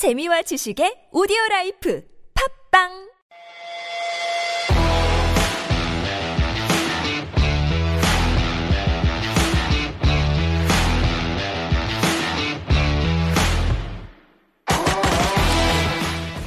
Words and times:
재미와 0.00 0.40
지식의 0.48 1.12
오디오 1.12 1.36
라이프. 1.50 2.00
팝빵 2.32 3.09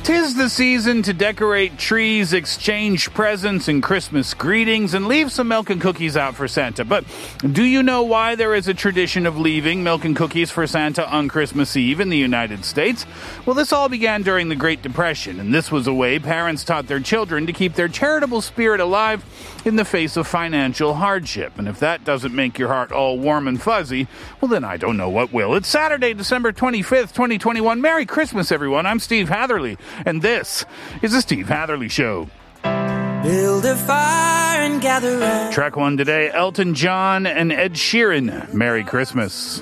Tis 0.03 0.35
the 0.35 0.49
season 0.49 1.01
to 1.03 1.13
decorate 1.13 1.77
trees, 1.77 2.33
exchange 2.33 3.13
presents 3.13 3.69
and 3.69 3.81
Christmas 3.81 4.33
greetings, 4.33 4.93
and 4.93 5.07
leave 5.07 5.31
some 5.31 5.47
milk 5.47 5.69
and 5.69 5.79
cookies 5.79 6.17
out 6.17 6.35
for 6.35 6.45
Santa. 6.45 6.83
But 6.83 7.05
do 7.53 7.63
you 7.63 7.81
know 7.81 8.03
why 8.03 8.35
there 8.35 8.53
is 8.53 8.67
a 8.67 8.73
tradition 8.73 9.25
of 9.25 9.39
leaving 9.39 9.81
milk 9.81 10.03
and 10.03 10.13
cookies 10.13 10.51
for 10.51 10.67
Santa 10.67 11.09
on 11.09 11.29
Christmas 11.29 11.77
Eve 11.77 12.01
in 12.01 12.09
the 12.09 12.17
United 12.17 12.65
States? 12.65 13.05
Well, 13.45 13.53
this 13.53 13.71
all 13.71 13.87
began 13.87 14.23
during 14.23 14.49
the 14.49 14.57
Great 14.57 14.81
Depression, 14.81 15.39
and 15.39 15.53
this 15.53 15.71
was 15.71 15.87
a 15.87 15.93
way 15.93 16.19
parents 16.19 16.65
taught 16.65 16.87
their 16.87 16.99
children 16.99 17.47
to 17.47 17.53
keep 17.53 17.75
their 17.75 17.87
charitable 17.87 18.41
spirit 18.41 18.81
alive 18.81 19.23
in 19.63 19.77
the 19.77 19.85
face 19.85 20.17
of 20.17 20.27
financial 20.27 20.95
hardship. 20.95 21.57
And 21.57 21.69
if 21.69 21.79
that 21.79 22.03
doesn't 22.03 22.35
make 22.35 22.59
your 22.59 22.67
heart 22.67 22.91
all 22.91 23.17
warm 23.17 23.47
and 23.47 23.61
fuzzy, 23.61 24.09
well, 24.41 24.49
then 24.49 24.65
I 24.65 24.75
don't 24.75 24.97
know 24.97 25.09
what 25.09 25.31
will. 25.31 25.55
It's 25.55 25.69
Saturday, 25.69 26.13
December 26.13 26.51
25th, 26.51 27.13
2021. 27.13 27.79
Merry 27.79 28.05
Christmas, 28.05 28.51
everyone. 28.51 28.85
I'm 28.85 28.99
Steve 28.99 29.29
Hatherley, 29.29 29.77
and 30.05 30.21
this 30.21 30.65
is 31.01 31.11
the 31.11 31.21
Steve 31.21 31.47
Hatherley 31.47 31.89
Show. 31.89 32.29
Build 32.63 33.65
a 33.65 33.75
fire 33.75 34.61
and 34.61 34.81
gather 34.81 35.17
round. 35.17 35.53
Track 35.53 35.75
one 35.75 35.97
today 35.97 36.29
Elton 36.31 36.73
John 36.73 37.25
and 37.25 37.51
Ed 37.51 37.73
Sheeran. 37.73 38.53
Merry 38.53 38.83
Christmas. 38.83 39.61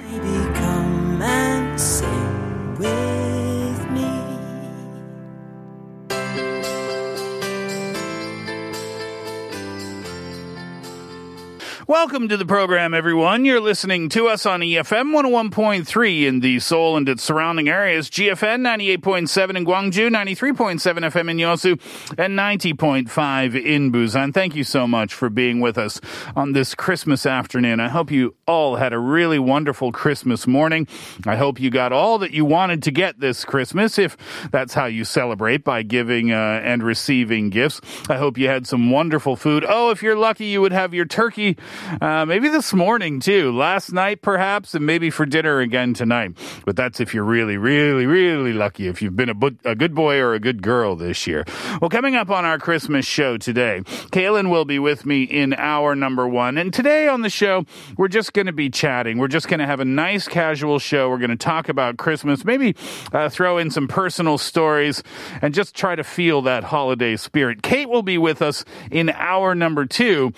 Welcome 12.02 12.30
to 12.30 12.38
the 12.38 12.48
program, 12.48 12.96
everyone. 12.96 13.46
You're 13.46 13.60
listening 13.60 14.10
to 14.10 14.28
us 14.28 14.48
on 14.48 14.62
EFM 14.62 15.14
101.3 15.14 16.26
in 16.26 16.40
the 16.40 16.60
Seoul 16.60 16.98
and 16.98 17.08
its 17.08 17.22
surrounding 17.22 17.70
areas, 17.70 18.10
GFN 18.10 18.62
98.7 18.98 19.56
in 19.56 19.66
Gwangju, 19.68 20.10
93.7 20.10 20.80
FM 20.82 21.30
in 21.30 21.38
Yosu, 21.38 21.80
and 22.18 22.38
90.5 22.38 23.64
in 23.64 23.92
Busan. 23.92 24.34
Thank 24.34 24.56
you 24.56 24.64
so 24.64 24.88
much 24.88 25.14
for 25.14 25.30
being 25.30 25.60
with 25.60 25.78
us 25.78 26.02
on 26.36 26.54
this 26.54 26.74
Christmas 26.74 27.28
afternoon. 27.28 27.80
I 27.80 27.90
hope 27.90 28.10
you 28.10 28.36
all 28.48 28.78
had 28.78 28.94
a 28.94 29.00
really 29.00 29.38
wonderful 29.38 29.92
Christmas 29.92 30.48
morning. 30.48 30.88
I 31.28 31.36
hope 31.36 31.60
you 31.60 31.70
got 31.70 31.94
all 31.94 32.18
that 32.18 32.32
you 32.32 32.46
wanted 32.46 32.82
to 32.82 32.92
get 32.92 33.20
this 33.20 33.46
Christmas, 33.46 34.00
if 34.00 34.18
that's 34.50 34.74
how 34.74 34.86
you 34.88 35.06
celebrate 35.06 35.64
by 35.64 35.84
giving 35.84 36.32
uh, 36.32 36.62
and 36.64 36.82
receiving 36.82 37.52
gifts. 37.52 37.80
I 38.10 38.18
hope 38.18 38.40
you 38.40 38.48
had 38.48 38.66
some 38.66 38.90
wonderful 38.90 39.36
food. 39.36 39.64
Oh, 39.70 39.92
if 39.92 40.02
you're 40.02 40.18
lucky, 40.18 40.46
you 40.46 40.62
would 40.62 40.74
have 40.74 40.96
your 40.96 41.06
turkey 41.06 41.58
uh, 42.00 42.26
maybe 42.26 42.50
this 42.50 42.74
morning 42.74 43.20
too. 43.20 43.52
Last 43.52 43.92
night, 43.92 44.22
perhaps, 44.22 44.74
and 44.76 44.86
maybe 44.86 45.10
for 45.10 45.26
dinner 45.26 45.60
again 45.60 45.94
tonight. 45.94 46.38
But 46.66 46.76
that's 46.76 47.00
if 47.00 47.14
you're 47.14 47.24
really, 47.24 47.58
really, 47.58 48.06
really 48.06 48.54
lucky. 48.54 48.88
If 48.88 49.02
you've 49.02 49.16
been 49.16 49.30
a, 49.30 49.70
a 49.70 49.76
good 49.76 49.94
boy 49.96 50.18
or 50.18 50.34
a 50.34 50.40
good 50.40 50.62
girl 50.62 50.96
this 50.96 51.28
year. 51.28 51.44
Well, 51.82 51.90
coming 51.90 52.16
up 52.16 52.30
on 52.30 52.46
our 52.46 52.60
Christmas 52.60 53.06
show 53.06 53.38
today, 53.38 53.82
Kaylin 54.12 54.50
will 54.50 54.66
be 54.66 54.80
with 54.80 55.06
me 55.06 55.24
in 55.24 55.54
hour 55.54 55.96
number 55.96 56.28
one. 56.28 56.58
And 56.58 56.74
today 56.74 57.08
on 57.08 57.22
the 57.22 57.30
show, 57.30 57.66
we're 57.98 58.08
just 58.08 58.34
going 58.34 58.48
to 58.48 58.54
be 58.54 58.70
chatting. 58.70 59.18
We're 59.18 59.28
just 59.28 59.48
going 59.48 59.60
to 59.60 59.66
have 59.66 59.80
a 59.80 59.86
nice 59.86 60.28
casual 60.28 60.80
show. 60.80 61.10
We're 61.10 61.18
going 61.18 61.32
to 61.32 61.36
talk 61.36 61.70
about 61.70 61.98
Christmas, 61.98 62.46
maybe 62.46 62.76
uh, 63.12 63.30
throw 63.30 63.58
in 63.58 63.72
some 63.72 63.88
personal 63.88 64.38
stories, 64.38 65.04
and 65.42 65.54
just 65.54 65.76
try 65.76 65.96
to 65.96 66.04
feel 66.04 66.44
that 66.44 66.64
holiday 66.64 67.16
spirit. 67.16 67.64
Kate 67.64 67.90
will 67.90 68.04
be 68.04 68.18
with 68.18 68.42
us 68.42 68.64
in 68.92 69.10
hour 69.10 69.56
number 69.56 69.86
two. 69.86 70.34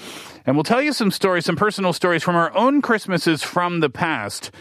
And 0.45 0.55
we'll 0.55 0.63
tell 0.63 0.81
you 0.81 0.93
some 0.93 1.11
stories, 1.11 1.45
some 1.45 1.55
personal 1.55 1.93
stories 1.93 2.23
from 2.23 2.35
our 2.35 2.53
own 2.55 2.81
Christmases 2.81 3.43
from 3.43 3.79
the 3.79 3.89
past. 3.89 4.51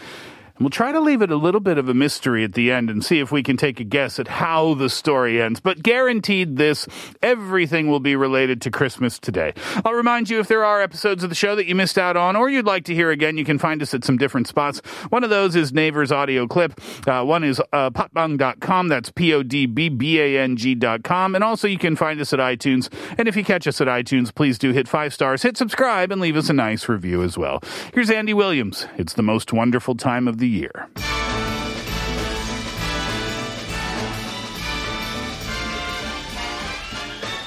And 0.55 0.65
we'll 0.65 0.69
try 0.69 0.91
to 0.91 0.99
leave 0.99 1.23
it 1.23 1.31
a 1.31 1.35
little 1.35 1.59
bit 1.59 1.79
of 1.79 1.89
a 1.89 1.95
mystery 1.95 2.43
at 2.43 2.53
the 2.53 2.71
end 2.71 2.91
and 2.91 3.03
see 3.03 3.19
if 3.19 3.31
we 3.31 3.41
can 3.41 3.57
take 3.57 3.79
a 3.79 3.83
guess 3.83 4.19
at 4.19 4.27
how 4.27 4.75
the 4.75 4.87
story 4.87 5.41
ends. 5.41 5.59
But 5.59 5.81
guaranteed 5.81 6.57
this, 6.57 6.87
everything 7.23 7.87
will 7.87 7.99
be 7.99 8.15
related 8.15 8.61
to 8.61 8.69
Christmas 8.69 9.17
today. 9.17 9.53
I'll 9.83 9.93
remind 9.93 10.29
you 10.29 10.39
if 10.39 10.47
there 10.47 10.63
are 10.63 10.79
episodes 10.79 11.23
of 11.23 11.29
the 11.29 11.35
show 11.35 11.55
that 11.55 11.65
you 11.65 11.73
missed 11.73 11.97
out 11.97 12.15
on 12.15 12.35
or 12.35 12.49
you'd 12.49 12.67
like 12.67 12.85
to 12.85 12.93
hear 12.93 13.09
again, 13.09 13.35
you 13.35 13.45
can 13.45 13.57
find 13.57 13.81
us 13.81 13.95
at 13.95 14.03
some 14.03 14.17
different 14.17 14.47
spots. 14.47 14.77
One 15.09 15.23
of 15.23 15.31
those 15.31 15.55
is 15.55 15.73
Naver's 15.73 16.11
audio 16.11 16.45
clip. 16.47 16.79
Uh, 17.07 17.23
one 17.23 17.43
is 17.43 17.59
uh, 17.71 17.89
podbbang.com. 17.89 18.89
That's 18.89 19.09
P-O-D-B-B-A-N-G.com. 19.11 21.35
And 21.35 21.43
also 21.43 21.67
you 21.67 21.79
can 21.79 21.95
find 21.95 22.21
us 22.21 22.31
at 22.31 22.37
iTunes. 22.39 22.93
And 23.17 23.27
if 23.27 23.35
you 23.35 23.43
catch 23.43 23.65
us 23.67 23.81
at 23.81 23.87
iTunes, 23.87 24.31
please 24.33 24.59
do 24.59 24.71
hit 24.71 24.87
five 24.87 25.15
stars, 25.15 25.41
hit 25.41 25.57
subscribe, 25.57 26.11
and 26.11 26.21
leave 26.21 26.37
us 26.37 26.49
a 26.49 26.53
nice 26.53 26.87
review 26.87 27.23
as 27.23 27.39
well. 27.39 27.59
Here's 27.93 28.11
Andy 28.11 28.35
Williams. 28.35 28.85
It's 28.97 29.13
the 29.13 29.23
most 29.23 29.51
wonderful 29.51 29.95
time 29.95 30.27
of 30.27 30.37
the 30.37 30.42
year. 30.47 30.89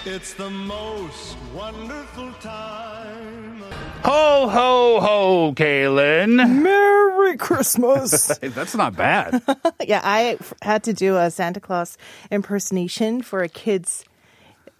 It's 0.09 0.35
the 0.35 0.49
most 0.51 1.37
wonderful 1.53 2.33
time. 2.35 3.61
Ho, 4.05 4.49
ho, 4.49 5.01
ho, 5.01 5.53
Kaylin. 5.57 6.63
Merry 6.63 7.37
Christmas. 7.37 8.29
That's 8.41 8.77
not 8.77 8.95
bad. 8.97 9.43
yeah, 9.85 10.01
I 10.05 10.37
f- 10.39 10.55
had 10.63 10.85
to 10.85 10.93
do 10.93 11.17
a 11.17 11.29
Santa 11.33 11.59
Claus 11.59 11.99
impersonation 12.31 13.21
for 13.21 13.43
a 13.43 13.49
kid's 13.49 14.05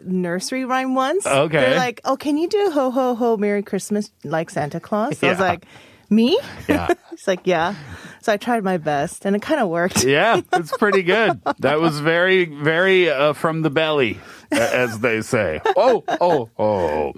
nursery 0.05 0.65
rhyme 0.65 0.95
once. 0.95 1.27
Okay. 1.27 1.59
They're 1.59 1.77
like, 1.77 2.01
oh, 2.05 2.17
can 2.17 2.37
you 2.39 2.49
do 2.49 2.71
ho, 2.71 2.93
ho, 2.93 3.17
ho, 3.17 3.37
Merry 3.37 3.65
Christmas 3.65 4.13
like 4.23 4.49
Santa 4.49 4.79
Claus? 4.79 5.21
I 5.25 5.31
was 5.31 5.39
Yeah. 5.41 5.45
like, 5.45 5.67
me? 6.11 6.39
Yeah. 6.69 6.89
He's 7.11 7.27
like, 7.29 7.41
yeah. 7.45 7.75
So 8.23 8.33
I 8.33 8.37
tried 8.37 8.65
my 8.65 8.77
best 8.77 9.25
and 9.25 9.35
it 9.37 9.43
kind 9.43 9.61
of 9.61 9.69
worked. 9.69 10.05
Yeah, 10.05 10.41
it's 10.53 10.77
pretty 10.77 11.03
good. 11.03 11.41
That 11.61 11.81
was 11.81 12.01
very, 12.01 12.45
very 12.45 13.09
uh, 13.09 13.33
from 13.35 13.63
the 13.63 13.71
belly, 13.71 14.19
as 14.51 14.99
they 15.01 15.21
say. 15.23 15.61
Oh, 15.77 16.03
oh, 16.21 16.51
oh. 16.59 17.13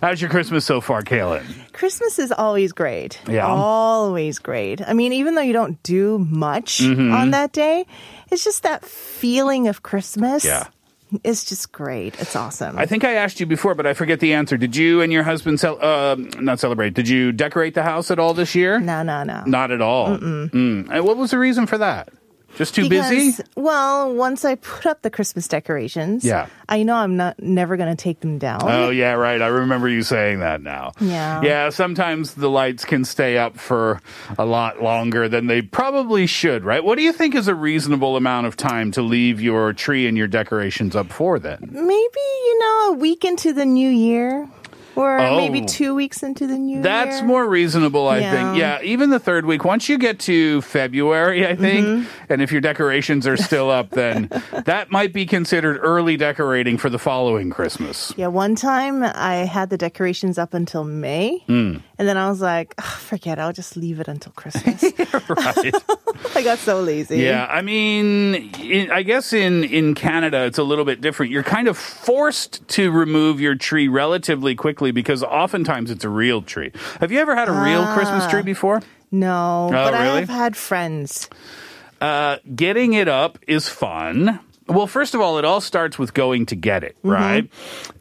How's 0.00 0.20
your 0.20 0.30
Christmas 0.30 0.64
so 0.64 0.80
far, 0.80 1.02
Kaylin? 1.02 1.44
Christmas 1.72 2.18
is 2.18 2.30
always 2.32 2.72
great. 2.72 3.20
Yeah. 3.28 3.46
Always 3.46 4.38
great. 4.38 4.80
I 4.86 4.92
mean, 4.92 5.12
even 5.14 5.34
though 5.34 5.42
you 5.42 5.52
don't 5.52 5.82
do 5.82 6.18
much 6.18 6.78
Mm-hmm. 6.78 7.12
on 7.12 7.30
that 7.32 7.52
day, 7.52 7.86
it's 8.30 8.44
just 8.44 8.62
that 8.62 8.84
feeling 8.84 9.68
of 9.68 9.82
Christmas. 9.82 10.44
Yeah. 10.44 10.66
It's 11.24 11.44
just 11.44 11.72
great. 11.72 12.18
It's 12.20 12.34
awesome. 12.36 12.78
I 12.78 12.86
think 12.86 13.04
I 13.04 13.14
asked 13.14 13.40
you 13.40 13.46
before, 13.46 13.74
but 13.74 13.86
I 13.86 13.94
forget 13.94 14.20
the 14.20 14.32
answer. 14.34 14.56
Did 14.56 14.76
you 14.76 15.00
and 15.00 15.12
your 15.12 15.22
husband 15.22 15.60
cel- 15.60 15.78
uh, 15.82 16.16
not 16.40 16.58
celebrate? 16.60 16.94
Did 16.94 17.08
you 17.08 17.32
decorate 17.32 17.74
the 17.74 17.82
house 17.82 18.10
at 18.10 18.18
all 18.18 18.34
this 18.34 18.54
year? 18.54 18.80
no, 18.80 19.02
no, 19.02 19.22
no. 19.22 19.42
Not 19.46 19.70
at 19.70 19.80
all. 19.80 20.16
Mm. 20.18 20.88
And 20.90 21.04
what 21.04 21.16
was 21.16 21.30
the 21.30 21.38
reason 21.38 21.66
for 21.66 21.78
that? 21.78 22.08
Just 22.56 22.74
too 22.74 22.88
busy? 22.88 23.32
Well, 23.56 24.14
once 24.14 24.44
I 24.44 24.56
put 24.56 24.84
up 24.86 25.02
the 25.02 25.10
Christmas 25.10 25.48
decorations, 25.48 26.24
Yeah. 26.24 26.46
I 26.68 26.82
know 26.82 26.94
I'm 26.96 27.16
not 27.16 27.42
never 27.42 27.76
going 27.76 27.88
to 27.94 28.00
take 28.00 28.20
them 28.20 28.38
down. 28.38 28.60
Oh 28.62 28.90
yeah, 28.90 29.12
right. 29.12 29.40
I 29.40 29.46
remember 29.48 29.88
you 29.88 30.02
saying 30.02 30.40
that 30.40 30.62
now. 30.62 30.92
Yeah. 31.00 31.40
Yeah, 31.42 31.68
sometimes 31.70 32.34
the 32.34 32.48
lights 32.50 32.84
can 32.84 33.04
stay 33.04 33.36
up 33.38 33.58
for 33.58 34.00
a 34.38 34.44
lot 34.44 34.82
longer 34.82 35.28
than 35.28 35.46
they 35.46 35.62
probably 35.62 36.26
should, 36.26 36.64
right? 36.64 36.82
What 36.84 36.96
do 36.96 37.02
you 37.02 37.12
think 37.12 37.34
is 37.34 37.48
a 37.48 37.54
reasonable 37.54 38.16
amount 38.16 38.46
of 38.46 38.56
time 38.56 38.90
to 38.92 39.02
leave 39.02 39.40
your 39.40 39.72
tree 39.72 40.06
and 40.06 40.16
your 40.16 40.28
decorations 40.28 40.94
up 40.96 41.10
for 41.12 41.38
then? 41.38 41.58
Maybe 41.70 42.20
you 42.44 42.58
know 42.58 42.90
a 42.90 42.92
week 42.94 43.24
into 43.24 43.52
the 43.52 43.64
new 43.66 43.88
year, 43.90 44.48
or 44.96 45.18
Oh. 45.18 45.36
maybe 45.36 45.62
two 45.64 45.94
weeks 45.94 46.22
into 46.22 46.46
the 46.46 46.58
new 46.58 46.74
year. 46.74 46.82
That's 46.82 47.22
more 47.22 47.48
reasonable, 47.48 48.08
I 48.08 48.20
think. 48.20 48.56
Yeah. 48.56 48.78
Yeah, 48.80 48.82
even 48.82 49.10
the 49.10 49.18
third 49.18 49.46
week. 49.46 49.64
Once 49.64 49.88
you 49.88 49.98
get 49.98 50.18
to 50.20 50.60
February, 50.62 51.46
I 51.46 51.54
think, 51.56 51.86
Mm-hmm. 51.86 52.32
and 52.32 52.42
if 52.42 52.52
your 52.52 52.60
decorations 52.60 53.26
are 53.26 53.36
still 53.36 53.70
up, 53.70 53.90
then 53.90 54.28
that 54.64 54.90
might 54.90 55.12
be 55.12 55.26
considered 55.26 55.78
early 55.82 56.16
decorating 56.16 56.78
for 56.78 56.88
the 56.90 56.98
following 56.98 57.50
Christmas. 57.50 58.12
Yeah, 58.16 58.28
one 58.28 58.54
time 58.54 59.02
I 59.02 59.46
had 59.46 59.70
the 59.70 59.78
decorations 59.78 60.38
up 60.38 60.54
until 60.54 60.84
May, 60.84 61.38
Hmm. 61.46 61.76
and 61.98 62.08
then 62.08 62.16
I 62.16 62.28
was 62.28 62.40
like, 62.40 62.74
"Ugh, 62.78 62.84
forget, 62.84 63.38
it, 63.38 63.40
I'll 63.40 63.52
just 63.52 63.76
leave 63.76 64.00
it 64.00 64.08
until 64.08 64.32
Christmas. 64.32 64.82
right. 65.28 65.74
I 66.34 66.42
got 66.42 66.58
so 66.58 66.80
lazy. 66.82 67.18
Yeah, 67.18 67.46
I 67.48 67.62
mean, 67.62 68.34
in, 68.60 68.90
I 68.90 69.02
guess 69.02 69.32
in 69.32 69.64
in 69.64 69.94
Canada 69.94 70.44
it's 70.44 70.58
a 70.58 70.62
little 70.64 70.84
bit 70.84 71.00
different. 71.00 71.32
You're 71.32 71.42
kind 71.42 71.68
of 71.68 71.76
forced 71.78 72.66
to 72.68 72.90
remove 72.90 73.40
your 73.40 73.54
tree 73.54 73.88
relatively 73.88 74.54
quickly 74.54 74.81
because 74.90 75.22
oftentimes 75.22 75.90
it's 75.90 76.04
a 76.04 76.08
real 76.08 76.42
tree. 76.42 76.72
Have 77.00 77.12
you 77.12 77.20
ever 77.20 77.36
had 77.36 77.48
a 77.48 77.52
real 77.52 77.86
Christmas 77.94 78.26
tree 78.26 78.42
before? 78.42 78.82
No, 79.12 79.68
but 79.70 79.94
I 79.94 79.98
Oh, 79.98 80.02
really? 80.08 80.20
have 80.20 80.28
had 80.30 80.56
friends. 80.56 81.28
Uh, 82.00 82.38
getting 82.56 82.94
it 82.94 83.06
up 83.06 83.38
is 83.46 83.68
fun. 83.68 84.40
Well, 84.66 84.86
first 84.86 85.14
of 85.14 85.20
all, 85.20 85.38
it 85.38 85.44
all 85.44 85.60
starts 85.60 85.98
with 85.98 86.14
going 86.14 86.46
to 86.46 86.56
get 86.56 86.82
it, 86.82 86.96
right? 87.02 87.48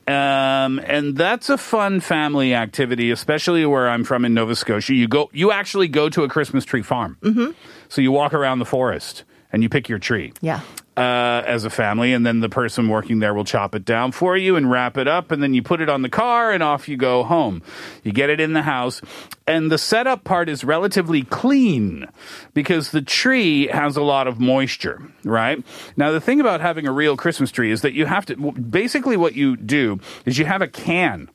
Um, 0.08 0.80
and 0.80 1.18
that's 1.18 1.50
a 1.50 1.58
fun 1.58 2.00
family 2.00 2.54
activity, 2.54 3.12
especially 3.12 3.66
where 3.66 3.90
I'm 3.90 4.04
from 4.04 4.26
in 4.26 4.34
Nova 4.34 4.56
Scotia. 4.56 4.94
You 4.94 5.08
go, 5.08 5.30
you 5.34 5.52
actually 5.52 5.88
go 5.88 6.08
to 6.10 6.24
a 6.24 6.30
Christmas 6.30 6.64
tree 6.66 6.82
farm. 6.82 7.18
Mm-hmm. 7.22 7.52
So 7.90 8.02
you 8.02 8.12
walk 8.12 8.34
around 8.34 8.60
the 8.60 8.66
forest 8.66 9.24
and 9.52 9.64
you 9.64 9.70
pick 9.70 9.90
your 9.90 10.00
tree. 10.00 10.34
Yeah. 10.42 10.62
Uh, 10.98 11.44
as 11.46 11.64
a 11.64 11.70
family, 11.70 12.14
and 12.14 12.26
then 12.26 12.42
the 12.42 12.50
person 12.50 12.90
working 12.90 13.20
there 13.20 13.34
will 13.34 13.46
chop 13.46 13.76
it 13.76 13.86
down 13.86 14.12
for 14.12 14.36
you 14.36 14.56
and 14.56 14.70
wrap 14.70 14.98
it 14.98 15.08
up, 15.08 15.32
and 15.32 15.42
then 15.42 15.54
you 15.54 15.64
put 15.64 15.80
it 15.80 15.90
on 15.90 16.02
the 16.02 16.10
car 16.10 16.52
and 16.52 16.62
off 16.62 16.90
you 16.90 16.98
go 16.98 17.24
home. 17.24 17.62
You 18.04 18.12
get 18.12 18.30
it 18.30 18.40
in 18.40 18.54
the 18.54 18.64
house, 18.64 19.02
and 19.48 19.72
the 19.72 19.78
setup 19.78 20.24
part 20.24 20.50
is 20.50 20.64
relatively 20.64 21.24
clean 21.24 22.08
because 22.54 22.92
the 22.92 23.02
tree 23.02 23.68
has 23.68 23.96
a 23.96 24.02
lot 24.02 24.28
of 24.28 24.40
moisture, 24.40 25.02
right? 25.24 25.64
Now, 25.96 26.12
the 26.12 26.22
thing 26.22 26.42
about 26.42 26.62
having 26.62 26.86
a 26.86 26.92
real 26.92 27.16
Christmas 27.16 27.52
tree 27.52 27.72
is 27.72 27.82
that 27.82 27.94
you 27.94 28.06
have 28.06 28.26
to 28.26 28.36
basically 28.36 29.16
what 29.16 29.34
you 29.34 29.56
do 29.56 30.00
is 30.26 30.38
you 30.38 30.46
have 30.46 30.62
a 30.62 30.68
can 30.68 31.30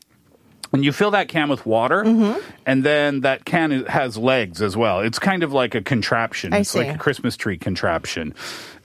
and 0.72 0.84
you 0.84 0.92
fill 0.92 1.10
that 1.12 1.28
can 1.28 1.48
with 1.48 1.64
water, 1.66 2.02
Mm-hmm. 2.04 2.40
and 2.66 2.84
then 2.84 3.20
that 3.20 3.44
can 3.44 3.84
has 3.86 4.16
legs 4.18 4.60
as 4.62 4.76
well. 4.76 5.00
It's 5.00 5.18
kind 5.18 5.42
of 5.42 5.52
like 5.52 5.74
a 5.74 5.82
contraption. 5.82 6.52
I 6.52 6.58
it's 6.58 6.74
like 6.74 6.88
a 6.94 6.98
Christmas 6.98 7.36
tree 7.36 7.56
contraption. 7.58 8.34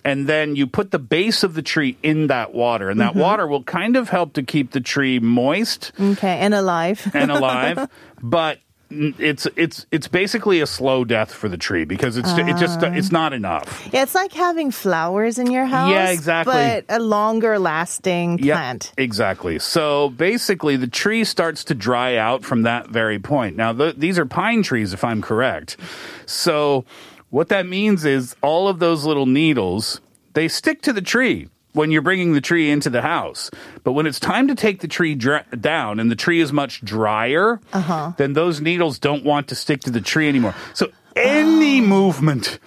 And 0.03 0.25
then 0.27 0.55
you 0.55 0.65
put 0.65 0.89
the 0.89 0.97
base 0.97 1.43
of 1.43 1.53
the 1.53 1.61
tree 1.61 1.95
in 2.01 2.27
that 2.27 2.53
water, 2.53 2.89
and 2.89 2.99
Mm-hmm. 2.99 3.17
that 3.17 3.21
water 3.21 3.45
will 3.45 3.63
kind 3.63 3.95
of 3.95 4.09
help 4.09 4.33
to 4.33 4.43
keep 4.43 4.71
the 4.71 4.81
tree 4.81 5.19
moist 5.19 5.91
Okay, 5.99 6.37
and 6.39 6.53
alive. 6.53 7.09
and 7.13 7.29
alive. 7.37 7.87
but 8.21 8.57
it's 8.91 9.47
it's 9.55 9.85
it's 9.91 10.07
basically 10.07 10.59
a 10.61 10.65
slow 10.67 11.05
death 11.05 11.33
for 11.33 11.47
the 11.47 11.57
tree 11.57 11.85
because 11.85 12.17
it's 12.17 12.29
it 12.33 12.57
just 12.57 12.83
Ah. 12.83 12.91
it's 12.93 13.11
not 13.11 13.31
enough. 13.33 13.87
yeah, 13.93 14.03
it's 14.03 14.13
like 14.15 14.33
having 14.33 14.69
flowers 14.71 15.37
in 15.39 15.49
your 15.49 15.65
house. 15.65 15.91
Yeah, 15.91 16.09
exactly. 16.09 16.53
But 16.53 16.85
a 16.89 16.99
longer 16.99 17.57
lasting 17.57 18.37
plant. 18.39 18.91
exactly. 18.97 19.59
So 19.59 20.09
basically, 20.09 20.75
the 20.75 20.87
tree 20.87 21.23
starts 21.23 21.63
to 21.65 21.73
dry 21.75 22.17
out 22.17 22.43
from 22.43 22.63
that 22.63 22.89
very 22.89 23.19
point. 23.19 23.55
Now, 23.55 23.71
th 23.73 23.95
these 23.97 24.19
are 24.19 24.25
pine 24.25 24.61
trees, 24.63 24.93
if 24.93 25.03
I'm 25.03 25.21
correct. 25.21 25.77
So 26.25 26.85
what 27.29 27.47
that 27.49 27.65
means 27.65 28.03
is 28.05 28.35
all 28.41 28.67
of 28.67 28.79
those 28.79 29.05
little 29.05 29.25
needles 29.25 30.01
they 30.33 30.47
stick 30.47 30.81
to 30.83 30.93
the 30.93 31.01
tree 31.01 31.49
when 31.73 31.91
you're 31.91 32.01
bringing 32.01 32.33
the 32.33 32.41
tree 32.41 32.69
into 32.69 32.89
the 32.89 33.01
house. 33.01 33.49
But 33.83 33.93
when 33.93 34.05
it's 34.05 34.19
time 34.19 34.47
to 34.47 34.55
take 34.55 34.81
the 34.81 34.87
tree 34.87 35.15
dra- 35.15 35.45
down 35.59 35.99
and 35.99 36.11
the 36.11 36.15
tree 36.15 36.41
is 36.41 36.51
much 36.51 36.81
drier, 36.81 37.59
uh-huh. 37.73 38.13
then 38.17 38.33
those 38.33 38.61
needles 38.61 38.99
don't 38.99 39.23
want 39.23 39.47
to 39.49 39.55
stick 39.55 39.81
to 39.81 39.91
the 39.91 40.01
tree 40.01 40.27
anymore. 40.27 40.55
So 40.73 40.91
any 41.15 41.81
movement. 41.81 42.59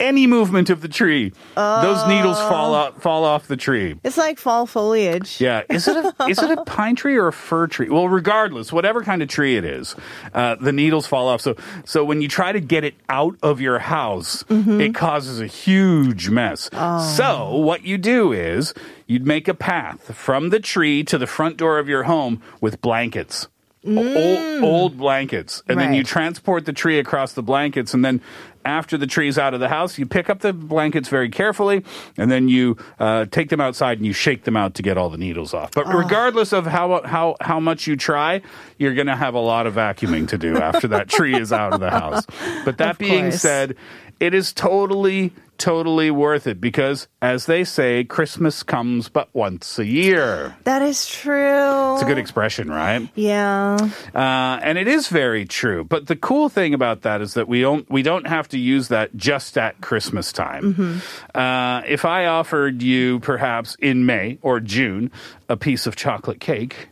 Any 0.00 0.26
movement 0.26 0.70
of 0.70 0.80
the 0.80 0.88
tree, 0.88 1.32
those 1.54 2.06
needles 2.08 2.38
fall 2.38 2.74
out, 2.74 3.00
fall 3.00 3.24
off 3.24 3.46
the 3.46 3.56
tree. 3.56 3.94
It's 4.02 4.16
like 4.16 4.38
fall 4.38 4.66
foliage. 4.66 5.40
Yeah, 5.40 5.62
is 5.70 5.86
it 5.86 5.96
a 5.96 6.26
is 6.26 6.42
it 6.42 6.50
a 6.50 6.64
pine 6.66 6.96
tree 6.96 7.16
or 7.16 7.28
a 7.28 7.32
fir 7.32 7.68
tree? 7.68 7.88
Well, 7.88 8.08
regardless, 8.08 8.72
whatever 8.72 9.02
kind 9.02 9.22
of 9.22 9.28
tree 9.28 9.56
it 9.56 9.64
is, 9.64 9.94
uh, 10.34 10.56
the 10.56 10.72
needles 10.72 11.06
fall 11.06 11.28
off. 11.28 11.40
So 11.40 11.54
so 11.84 12.04
when 12.04 12.20
you 12.22 12.28
try 12.28 12.50
to 12.52 12.60
get 12.60 12.82
it 12.84 12.94
out 13.08 13.36
of 13.42 13.60
your 13.60 13.78
house, 13.78 14.44
it 14.48 14.94
causes 14.94 15.40
a 15.40 15.46
huge 15.46 16.28
mess. 16.28 16.68
So 17.16 17.56
what 17.56 17.84
you 17.84 17.96
do 17.96 18.32
is 18.32 18.74
you'd 19.06 19.26
make 19.26 19.46
a 19.48 19.54
path 19.54 20.14
from 20.14 20.50
the 20.50 20.60
tree 20.60 21.04
to 21.04 21.18
the 21.18 21.26
front 21.26 21.56
door 21.56 21.78
of 21.78 21.88
your 21.88 22.02
home 22.04 22.42
with 22.60 22.80
blankets. 22.80 23.46
Old, 23.86 24.64
old 24.64 24.98
blankets, 24.98 25.62
and 25.68 25.78
then 25.78 25.92
you 25.92 26.04
transport 26.04 26.64
the 26.64 26.72
tree 26.72 26.98
across 26.98 27.34
the 27.34 27.42
blankets, 27.42 27.92
and 27.92 28.02
then 28.04 28.22
after 28.64 28.96
the 28.96 29.06
tree's 29.06 29.36
out 29.36 29.52
of 29.52 29.60
the 29.60 29.68
house, 29.68 29.98
you 29.98 30.06
pick 30.06 30.30
up 30.30 30.40
the 30.40 30.54
blankets 30.54 31.10
very 31.10 31.28
carefully, 31.28 31.84
and 32.16 32.30
then 32.30 32.48
you 32.48 32.78
uh, 32.98 33.26
take 33.26 33.50
them 33.50 33.60
outside 33.60 33.98
and 33.98 34.06
you 34.06 34.14
shake 34.14 34.44
them 34.44 34.56
out 34.56 34.72
to 34.76 34.82
get 34.82 34.96
all 34.96 35.10
the 35.10 35.18
needles 35.18 35.52
off. 35.52 35.72
But 35.72 35.86
regardless 35.92 36.52
of 36.54 36.64
how 36.64 37.02
how 37.04 37.36
how 37.42 37.60
much 37.60 37.86
you 37.86 37.94
try, 37.94 38.40
you're 38.78 38.94
going 38.94 39.06
to 39.08 39.16
have 39.16 39.34
a 39.34 39.38
lot 39.40 39.66
of 39.66 39.74
vacuuming 39.74 40.26
to 40.28 40.38
do 40.38 40.56
after 40.56 40.88
that 40.88 41.08
tree 41.08 41.38
is 41.38 41.52
out 41.52 41.74
of 41.74 41.80
the 41.80 41.90
house. 41.90 42.24
But 42.64 42.78
that 42.78 42.90
Of 42.92 42.98
being 42.98 43.24
course. 43.24 43.42
said, 43.42 43.76
it 44.18 44.32
is 44.32 44.54
totally 44.54 45.32
totally 45.58 46.10
worth 46.10 46.46
it 46.46 46.60
because 46.60 47.08
as 47.22 47.46
they 47.46 47.64
say 47.64 48.04
christmas 48.04 48.62
comes 48.62 49.08
but 49.08 49.28
once 49.34 49.78
a 49.78 49.86
year 49.86 50.56
That 50.64 50.82
is 50.82 51.06
true. 51.06 51.94
it's 51.94 52.02
a 52.02 52.06
good 52.06 52.18
expression 52.18 52.68
right 52.70 53.08
Yeah. 53.14 53.76
uh, 54.14 54.18
and 54.62 54.78
it 54.78 54.88
is 54.88 55.08
very 55.08 55.44
true. 55.44 55.84
But 55.84 56.06
the 56.06 56.16
cool 56.16 56.48
thing 56.48 56.74
about 56.74 57.02
that 57.02 57.20
is 57.20 57.34
that 57.34 57.48
we 57.48 57.60
don't 57.60 57.88
we 57.90 58.02
don't 58.02 58.26
have 58.26 58.48
to 58.48 58.58
use 58.58 58.88
that 58.88 59.14
just 59.16 59.56
at 59.58 59.80
Christmas 59.80 60.32
time. 60.32 61.00
Uh, 61.34 61.82
if 61.86 62.04
I 62.04 62.26
offered 62.26 62.82
you 62.82 63.20
perhaps 63.20 63.76
in 63.80 64.06
May 64.06 64.38
or 64.42 64.60
June 64.60 65.10
a 65.48 65.56
piece 65.56 65.86
of 65.86 65.96
chocolate 65.96 66.40
cake, 66.40 66.88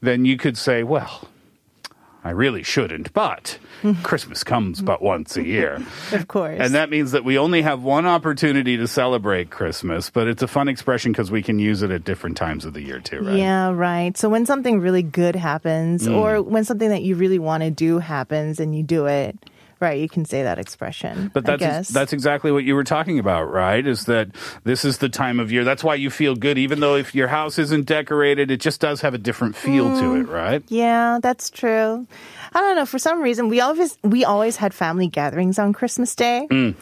then 0.00 0.24
you 0.24 0.36
could 0.36 0.56
say, 0.56 0.82
well. 0.82 1.28
I 2.22 2.30
really 2.30 2.62
shouldn't, 2.62 3.12
but 3.14 3.58
Christmas 4.02 4.44
comes 4.44 4.82
but 4.82 5.00
once 5.00 5.36
a 5.36 5.42
year. 5.44 5.82
Of 6.12 6.28
course. 6.28 6.58
And 6.60 6.74
that 6.74 6.90
means 6.90 7.12
that 7.12 7.24
we 7.24 7.38
only 7.38 7.62
have 7.62 7.82
one 7.82 8.04
opportunity 8.06 8.76
to 8.76 8.86
celebrate 8.88 9.50
Christmas, 9.50 10.10
but 10.10 10.28
it's 10.28 10.42
a 10.42 10.48
fun 10.48 10.68
expression 10.68 11.12
because 11.12 11.30
we 11.30 11.42
can 11.42 11.58
use 11.58 11.82
it 11.82 11.90
at 11.90 12.04
different 12.04 12.36
times 12.36 12.64
of 12.64 12.74
the 12.74 12.82
year 12.82 13.00
too, 13.00 13.20
right? 13.22 13.36
Yeah, 13.38 13.70
right. 13.70 14.16
So 14.18 14.28
when 14.28 14.44
something 14.44 14.80
really 14.80 15.02
good 15.02 15.34
happens, 15.36 16.06
Mm. 16.06 16.16
or 16.16 16.42
when 16.42 16.64
something 16.64 16.90
that 16.90 17.02
you 17.02 17.14
really 17.14 17.38
want 17.38 17.62
to 17.62 17.70
do 17.70 17.98
happens 18.00 18.60
and 18.60 18.76
you 18.76 18.82
do 18.82 19.06
it, 19.06 19.38
right, 19.80 19.98
you 20.00 20.08
can 20.08 20.24
say 20.24 20.42
that 20.42 20.58
expression. 20.58 21.30
But 21.32 21.44
that's 21.46 21.88
that's 21.88 22.12
exactly 22.12 22.52
what 22.52 22.64
you 22.64 22.74
were 22.74 22.84
talking 22.84 23.18
about, 23.18 23.50
right? 23.50 23.86
Is 23.86 24.04
that 24.04 24.28
this 24.64 24.84
is 24.84 24.98
the 24.98 25.08
time 25.08 25.40
of 25.40 25.50
year. 25.50 25.64
That's 25.64 25.82
why 25.82 25.94
you 25.96 26.10
feel 26.10 26.34
good, 26.36 26.58
even 26.58 26.80
though 26.80 26.94
if 26.96 27.14
your 27.14 27.28
house 27.28 27.58
isn't 27.58 27.86
decorated, 27.86 28.50
it 28.50 28.60
just 28.60 28.80
does 28.80 29.00
have 29.00 29.14
a 29.14 29.18
different 29.18 29.56
feel 29.56 29.86
to 29.96 30.02
Mm. 30.02 30.20
it, 30.20 30.28
right? 30.28 30.62
Yeah, 30.68 31.18
that's 31.22 31.50
true. 31.50 32.06
I 32.52 32.60
don't 32.60 32.76
know. 32.76 32.86
For 32.86 32.98
some 32.98 33.20
reason, 33.22 33.48
we 33.48 33.60
always 33.60 33.98
we 34.02 34.24
always 34.24 34.56
had 34.56 34.72
family 34.74 35.08
gatherings 35.08 35.58
on 35.58 35.72
Christmas 35.72 36.14
Day, 36.14 36.46
Mm. 36.50 36.74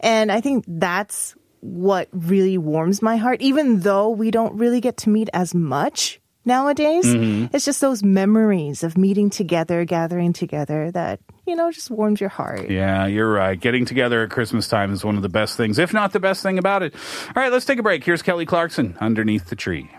and 0.00 0.30
I 0.30 0.40
think 0.40 0.64
that's 0.68 1.34
what 1.60 2.08
really 2.12 2.58
warms 2.58 3.02
my 3.02 3.16
heart. 3.16 3.40
Even 3.40 3.80
though 3.80 4.10
we 4.10 4.30
don't 4.32 4.54
really 4.58 4.80
get 4.80 4.96
to 4.98 5.10
meet 5.10 5.28
as 5.32 5.54
much 5.54 6.18
nowadays, 6.44 7.04
Mm-hmm. 7.06 7.54
it's 7.54 7.64
just 7.64 7.80
those 7.80 8.02
memories 8.02 8.82
of 8.82 8.96
meeting 8.98 9.30
together, 9.30 9.84
gathering 9.84 10.32
together 10.32 10.90
that 10.92 11.20
you 11.46 11.56
know 11.56 11.70
just 11.72 11.90
warms 11.90 12.20
your 12.20 12.30
heart. 12.30 12.70
Yeah, 12.70 13.06
you're 13.06 13.30
right. 13.32 13.58
Getting 13.58 13.84
together 13.84 14.22
at 14.22 14.30
Christmas 14.30 14.68
time 14.68 14.92
is 14.92 15.04
one 15.04 15.16
of 15.16 15.22
the 15.22 15.28
best 15.28 15.56
things, 15.56 15.78
if 15.78 15.92
not 15.92 16.12
the 16.12 16.20
best 16.20 16.42
thing 16.42 16.58
about 16.58 16.82
it. 16.82 16.94
All 17.34 17.42
right, 17.42 17.52
let's 17.52 17.64
take 17.64 17.78
a 17.78 17.82
break. 17.82 18.04
Here's 18.04 18.22
Kelly 18.22 18.46
Clarkson, 18.46 18.96
Underneath 19.00 19.48
the 19.48 19.56
Tree. 19.56 19.90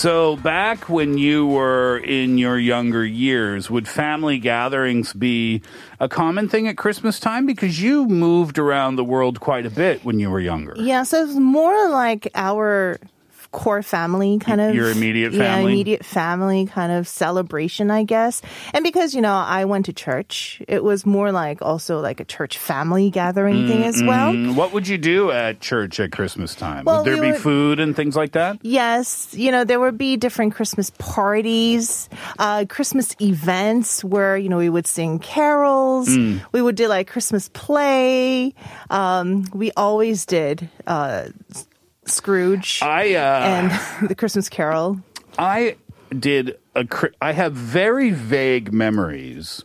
So, 0.00 0.36
back 0.36 0.88
when 0.88 1.18
you 1.18 1.46
were 1.46 1.98
in 1.98 2.38
your 2.38 2.58
younger 2.58 3.04
years, 3.04 3.68
would 3.68 3.86
family 3.86 4.38
gatherings 4.38 5.12
be 5.12 5.60
a 6.00 6.08
common 6.08 6.48
thing 6.48 6.66
at 6.68 6.78
Christmas 6.78 7.20
time? 7.20 7.44
Because 7.44 7.82
you 7.82 8.06
moved 8.06 8.58
around 8.58 8.96
the 8.96 9.04
world 9.04 9.40
quite 9.40 9.66
a 9.66 9.70
bit 9.70 10.02
when 10.02 10.18
you 10.18 10.30
were 10.30 10.40
younger. 10.40 10.74
Yeah, 10.78 11.02
so 11.02 11.22
it's 11.22 11.34
more 11.34 11.90
like 11.90 12.30
our 12.34 12.98
core 13.52 13.82
family 13.82 14.38
kind 14.38 14.60
of 14.60 14.74
Your 14.74 14.90
immediate 14.90 15.32
family, 15.32 15.44
yeah 15.44 15.58
immediate 15.58 16.04
family 16.04 16.66
kind 16.66 16.92
of 16.92 17.08
celebration 17.08 17.90
i 17.90 18.04
guess 18.04 18.42
and 18.72 18.84
because 18.84 19.12
you 19.14 19.20
know 19.20 19.34
i 19.34 19.64
went 19.64 19.86
to 19.86 19.92
church 19.92 20.62
it 20.68 20.84
was 20.84 21.04
more 21.04 21.32
like 21.32 21.60
also 21.60 21.98
like 22.00 22.20
a 22.20 22.24
church 22.24 22.58
family 22.58 23.10
gathering 23.10 23.66
thing 23.66 23.82
as 23.84 24.00
well 24.02 24.32
Mm, 24.32 24.54
What 24.54 24.72
would 24.72 24.86
you 24.86 24.98
do 24.98 25.30
at 25.32 25.58
church 25.60 25.98
at 25.98 26.12
Christmas 26.12 26.54
time? 26.54 26.84
Well, 26.84 26.98
would 26.98 27.06
there 27.06 27.14
we 27.20 27.28
be 27.28 27.32
would- 27.32 27.40
food 27.40 27.80
and 27.80 27.96
things 27.96 28.14
like 28.14 28.32
that? 28.32 28.58
Yes, 28.62 29.34
you 29.34 29.50
know, 29.50 29.64
there 29.64 29.80
would 29.80 29.98
be 29.98 30.16
different 30.16 30.54
Christmas 30.54 30.90
parties, 30.98 32.08
uh, 32.38 32.64
Christmas 32.68 33.16
events 33.20 34.04
where, 34.04 34.36
you 34.36 34.48
know, 34.48 34.58
we 34.58 34.68
would 34.68 34.86
sing 34.86 35.18
carols. 35.18 36.08
Mm. 36.08 36.40
We 36.52 36.62
would 36.62 36.76
do 36.76 36.86
like 36.86 37.08
Christmas 37.08 37.48
play. 37.52 38.54
Um, 38.90 39.44
we 39.52 39.72
always 39.76 40.26
did, 40.26 40.68
uh, 40.86 41.28
Scrooge 42.10 42.80
I 42.82 43.14
uh, 43.14 43.40
and 44.00 44.08
the 44.08 44.14
Christmas 44.14 44.48
Carol. 44.48 45.00
I 45.38 45.76
did 46.16 46.58
a. 46.74 46.86
I 47.20 47.32
have 47.32 47.52
very 47.52 48.10
vague 48.10 48.72
memories 48.72 49.64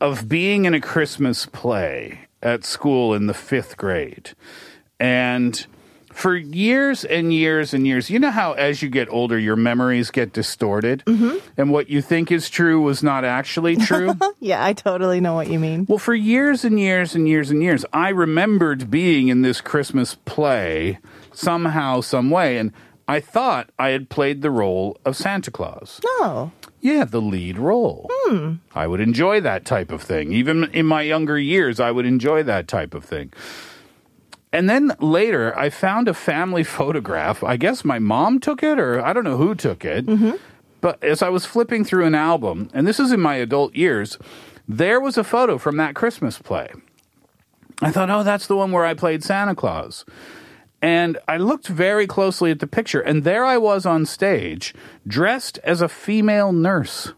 of 0.00 0.28
being 0.28 0.64
in 0.64 0.74
a 0.74 0.80
Christmas 0.80 1.46
play 1.46 2.20
at 2.42 2.64
school 2.64 3.14
in 3.14 3.26
the 3.26 3.34
fifth 3.34 3.76
grade, 3.76 4.30
and 5.00 5.66
for 6.12 6.36
years 6.36 7.04
and 7.04 7.32
years 7.32 7.72
and 7.72 7.86
years, 7.86 8.10
you 8.10 8.18
know 8.18 8.30
how 8.30 8.52
as 8.52 8.82
you 8.82 8.88
get 8.90 9.08
older, 9.10 9.38
your 9.38 9.56
memories 9.56 10.10
get 10.10 10.32
distorted, 10.32 11.02
and 11.06 11.70
what 11.70 11.88
you 11.88 12.02
think 12.02 12.30
is 12.30 12.50
true 12.50 12.82
was 12.82 13.02
not 13.02 13.24
actually 13.24 13.76
true. 13.76 14.14
Yeah, 14.40 14.64
I 14.64 14.72
totally 14.72 15.20
know 15.20 15.34
what 15.34 15.48
you 15.48 15.60
mean. 15.60 15.86
Well, 15.88 15.98
for 15.98 16.14
years 16.14 16.64
and 16.64 16.80
years 16.80 17.14
and 17.14 17.28
years 17.28 17.50
and 17.52 17.62
years, 17.62 17.84
I 17.92 18.08
remembered 18.08 18.90
being 18.90 19.28
in 19.28 19.42
this 19.42 19.60
Christmas 19.60 20.16
play 20.24 20.98
somehow, 21.42 22.00
some 22.00 22.30
way, 22.30 22.56
and 22.58 22.72
I 23.08 23.20
thought 23.20 23.70
I 23.78 23.88
had 23.88 24.08
played 24.08 24.42
the 24.42 24.50
role 24.50 24.96
of 25.04 25.16
Santa 25.16 25.50
Claus. 25.50 26.00
No. 26.20 26.52
Yeah, 26.80 27.04
the 27.04 27.20
lead 27.20 27.58
role. 27.58 28.08
Hmm. 28.10 28.54
I 28.74 28.86
would 28.86 29.00
enjoy 29.00 29.40
that 29.40 29.64
type 29.64 29.92
of 29.92 30.02
thing. 30.02 30.32
Even 30.32 30.64
in 30.72 30.86
my 30.86 31.02
younger 31.02 31.38
years, 31.38 31.78
I 31.80 31.90
would 31.90 32.06
enjoy 32.06 32.42
that 32.44 32.68
type 32.68 32.94
of 32.94 33.04
thing. 33.04 33.32
And 34.52 34.68
then 34.68 34.92
later, 35.00 35.56
I 35.58 35.70
found 35.70 36.08
a 36.08 36.14
family 36.14 36.64
photograph. 36.78 37.42
I 37.42 37.56
guess 37.56 37.84
my 37.84 37.98
mom 37.98 38.40
took 38.40 38.62
it, 38.62 38.78
or 38.78 39.04
I 39.04 39.12
don't 39.12 39.24
know 39.24 39.36
who 39.36 39.54
took 39.54 39.84
it. 39.84 40.06
Mm-hmm. 40.06 40.36
But 40.80 41.02
as 41.04 41.22
I 41.22 41.28
was 41.28 41.46
flipping 41.46 41.84
through 41.84 42.06
an 42.06 42.14
album, 42.14 42.68
and 42.74 42.86
this 42.86 42.98
is 42.98 43.12
in 43.12 43.20
my 43.20 43.36
adult 43.36 43.74
years, 43.74 44.18
there 44.66 45.00
was 45.00 45.16
a 45.16 45.24
photo 45.24 45.58
from 45.58 45.76
that 45.76 45.94
Christmas 45.94 46.38
play. 46.38 46.72
I 47.80 47.90
thought, 47.90 48.10
oh, 48.10 48.22
that's 48.22 48.46
the 48.46 48.56
one 48.56 48.72
where 48.72 48.84
I 48.84 48.94
played 48.94 49.22
Santa 49.22 49.54
Claus. 49.54 50.04
And 50.82 51.16
I 51.28 51.36
looked 51.36 51.68
very 51.68 52.06
closely 52.08 52.50
at 52.50 52.58
the 52.58 52.66
picture, 52.66 53.00
and 53.00 53.22
there 53.24 53.44
I 53.44 53.56
was 53.56 53.86
on 53.86 54.04
stage, 54.04 54.74
dressed 55.06 55.58
as 55.62 55.80
a 55.80 55.88
female 55.88 56.52
nurse. 56.52 57.12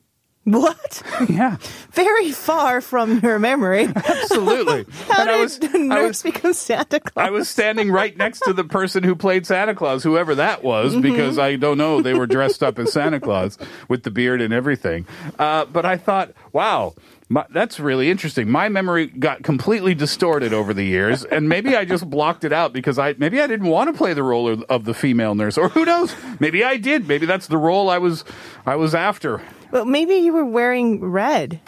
What? 0.47 1.03
Yeah, 1.27 1.57
Very 1.93 2.31
far 2.31 2.83
from 2.83 3.21
your 3.21 3.39
memory. 3.39 3.85
absolutely. 3.87 4.85
How 5.09 5.23
and 5.23 5.31
I 5.31 5.41
was, 5.41 5.59
the 5.59 5.71
I 5.75 5.79
nurse 5.79 6.23
was, 6.23 6.35
become 6.35 6.53
Santa 6.53 7.01
Claus? 7.01 7.27
I 7.27 7.31
was 7.31 7.49
standing 7.49 7.91
right 7.91 8.15
next 8.15 8.41
to 8.41 8.53
the 8.53 8.65
person 8.65 9.03
who 9.05 9.15
played 9.15 9.47
Santa 9.47 9.75
Claus, 9.75 10.03
whoever 10.03 10.35
that 10.35 10.63
was, 10.63 10.93
Mm-hmm. 10.93 11.01
because 11.01 11.39
I 11.39 11.57
don't 11.57 11.79
know. 11.79 12.03
They 12.03 12.13
were 12.13 12.27
dressed 12.27 12.63
up 12.63 12.79
as 12.79 12.93
Santa 12.93 13.21
Claus 13.21 13.57
with 13.89 14.03
the 14.03 14.11
beard 14.11 14.43
and 14.43 14.53
everything. 14.53 15.07
Uh, 15.39 15.65
but 15.65 15.87
I 15.87 15.97
thought, 15.97 16.33
wow. 16.53 16.93
My, 17.31 17.47
that's 17.51 17.81
really 17.81 18.11
interesting. 18.11 18.51
My 18.51 18.69
memory 18.69 19.07
got 19.07 19.43
completely 19.43 19.95
distorted 19.95 20.53
over 20.53 20.75
the 20.75 20.85
years, 20.85 21.25
and 21.25 21.49
maybe 21.49 21.75
I 21.75 21.85
just 21.87 22.09
blocked 22.11 22.45
it 22.45 22.53
out 22.53 22.73
because 22.75 22.99
I 22.99 23.15
maybe 23.17 23.41
I 23.41 23.47
didn't 23.47 23.69
want 23.69 23.91
to 23.91 23.97
play 23.97 24.13
the 24.13 24.23
role 24.23 24.47
of, 24.49 24.63
of 24.69 24.85
the 24.85 24.93
female 24.93 25.35
nurse, 25.35 25.57
or 25.57 25.71
who 25.71 25.85
knows? 25.87 26.15
Maybe 26.39 26.63
I 26.63 26.77
did. 26.77 27.09
Maybe 27.09 27.25
that's 27.25 27.47
the 27.47 27.57
role 27.57 27.89
I 27.89 27.97
was 27.99 28.25
I 28.67 28.77
was 28.77 28.95
after. 28.95 29.41
But 29.71 29.87
maybe 29.87 30.17
you 30.17 30.35
were 30.35 30.45
wearing 30.45 31.01
red, 31.01 31.61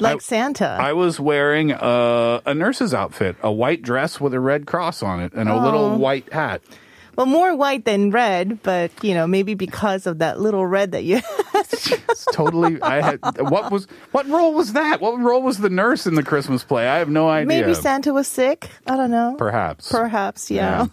like 0.00 0.16
I- 0.16 0.18
Santa. 0.20 0.78
I 0.80 0.94
was 0.94 1.20
wearing 1.20 1.72
a, 1.72 2.40
a 2.46 2.54
nurse's 2.54 2.94
outfit, 2.94 3.36
a 3.42 3.52
white 3.52 3.82
dress 3.82 4.18
with 4.18 4.32
a 4.32 4.40
red 4.40 4.66
cross 4.66 5.02
on 5.02 5.20
it, 5.20 5.34
and 5.34 5.48
a 5.50 5.52
Oh. 5.52 5.60
little 5.60 5.98
white 5.98 6.32
hat. 6.32 6.62
Well, 7.16 7.26
more 7.26 7.56
white 7.56 7.84
than 7.84 8.10
red, 8.10 8.62
but 8.62 8.92
you 9.02 9.14
know, 9.14 9.26
maybe 9.26 9.54
because 9.54 10.06
of 10.06 10.18
that 10.18 10.38
little 10.40 10.66
red 10.66 10.92
that 10.92 11.04
you. 11.04 11.20
It's 12.16 12.24
totally. 12.32 12.80
I 12.80 13.00
had 13.00 13.18
what 13.40 13.72
was 13.72 13.86
what 14.12 14.26
role 14.28 14.54
was 14.54 14.74
that? 14.74 15.00
What 15.00 15.18
role 15.18 15.42
was 15.42 15.58
the 15.58 15.68
nurse 15.68 16.06
in 16.06 16.14
the 16.14 16.22
Christmas 16.22 16.64
play? 16.64 16.86
I 16.86 16.98
have 16.98 17.08
no 17.08 17.28
idea. 17.28 17.46
maybe 17.46 17.74
Santa 17.74 18.12
was 18.12 18.28
sick. 18.28 18.70
I 18.86 18.96
don't 18.96 19.10
know. 19.10 19.34
Perhaps. 19.36 19.90
Perhaps, 19.90 20.50
yeah. 20.50 20.86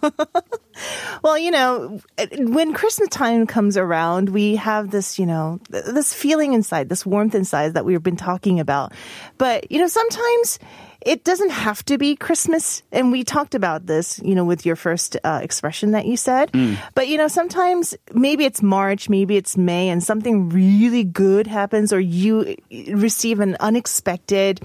well, 1.22 1.38
you 1.38 1.50
know, 1.50 2.00
when 2.32 2.74
Christmas 2.74 3.08
time 3.10 3.46
comes 3.46 3.76
around, 3.76 4.30
we 4.30 4.56
have 4.56 4.90
this, 4.90 5.18
you 5.18 5.26
know, 5.26 5.60
this 5.68 6.12
feeling 6.12 6.52
inside, 6.52 6.88
this 6.88 7.06
warmth 7.06 7.34
inside 7.34 7.74
that 7.74 7.84
we've 7.84 8.02
been 8.02 8.16
talking 8.16 8.60
about. 8.60 8.92
But, 9.38 9.70
you 9.70 9.78
know, 9.78 9.88
sometimes 9.88 10.58
it 11.04 11.24
doesn't 11.24 11.50
have 11.50 11.84
to 11.86 11.98
be 11.98 12.16
Christmas. 12.16 12.82
And 12.92 13.12
we 13.12 13.24
talked 13.24 13.54
about 13.54 13.86
this, 13.86 14.20
you 14.24 14.34
know, 14.34 14.44
with 14.44 14.64
your 14.66 14.76
first 14.76 15.16
uh, 15.24 15.40
expression 15.42 15.92
that 15.92 16.06
you 16.06 16.16
said. 16.16 16.52
Mm. 16.52 16.78
But, 16.94 17.08
you 17.08 17.18
know, 17.18 17.28
sometimes 17.28 17.94
maybe 18.12 18.44
it's 18.44 18.62
March, 18.62 19.08
maybe 19.08 19.36
it's 19.36 19.56
May, 19.56 19.88
and 19.88 20.02
something 20.02 20.48
really 20.48 21.04
good 21.04 21.46
happens, 21.46 21.92
or 21.92 22.00
you 22.00 22.56
uh, 22.70 22.96
receive 22.96 23.40
an 23.40 23.56
unexpected 23.60 24.60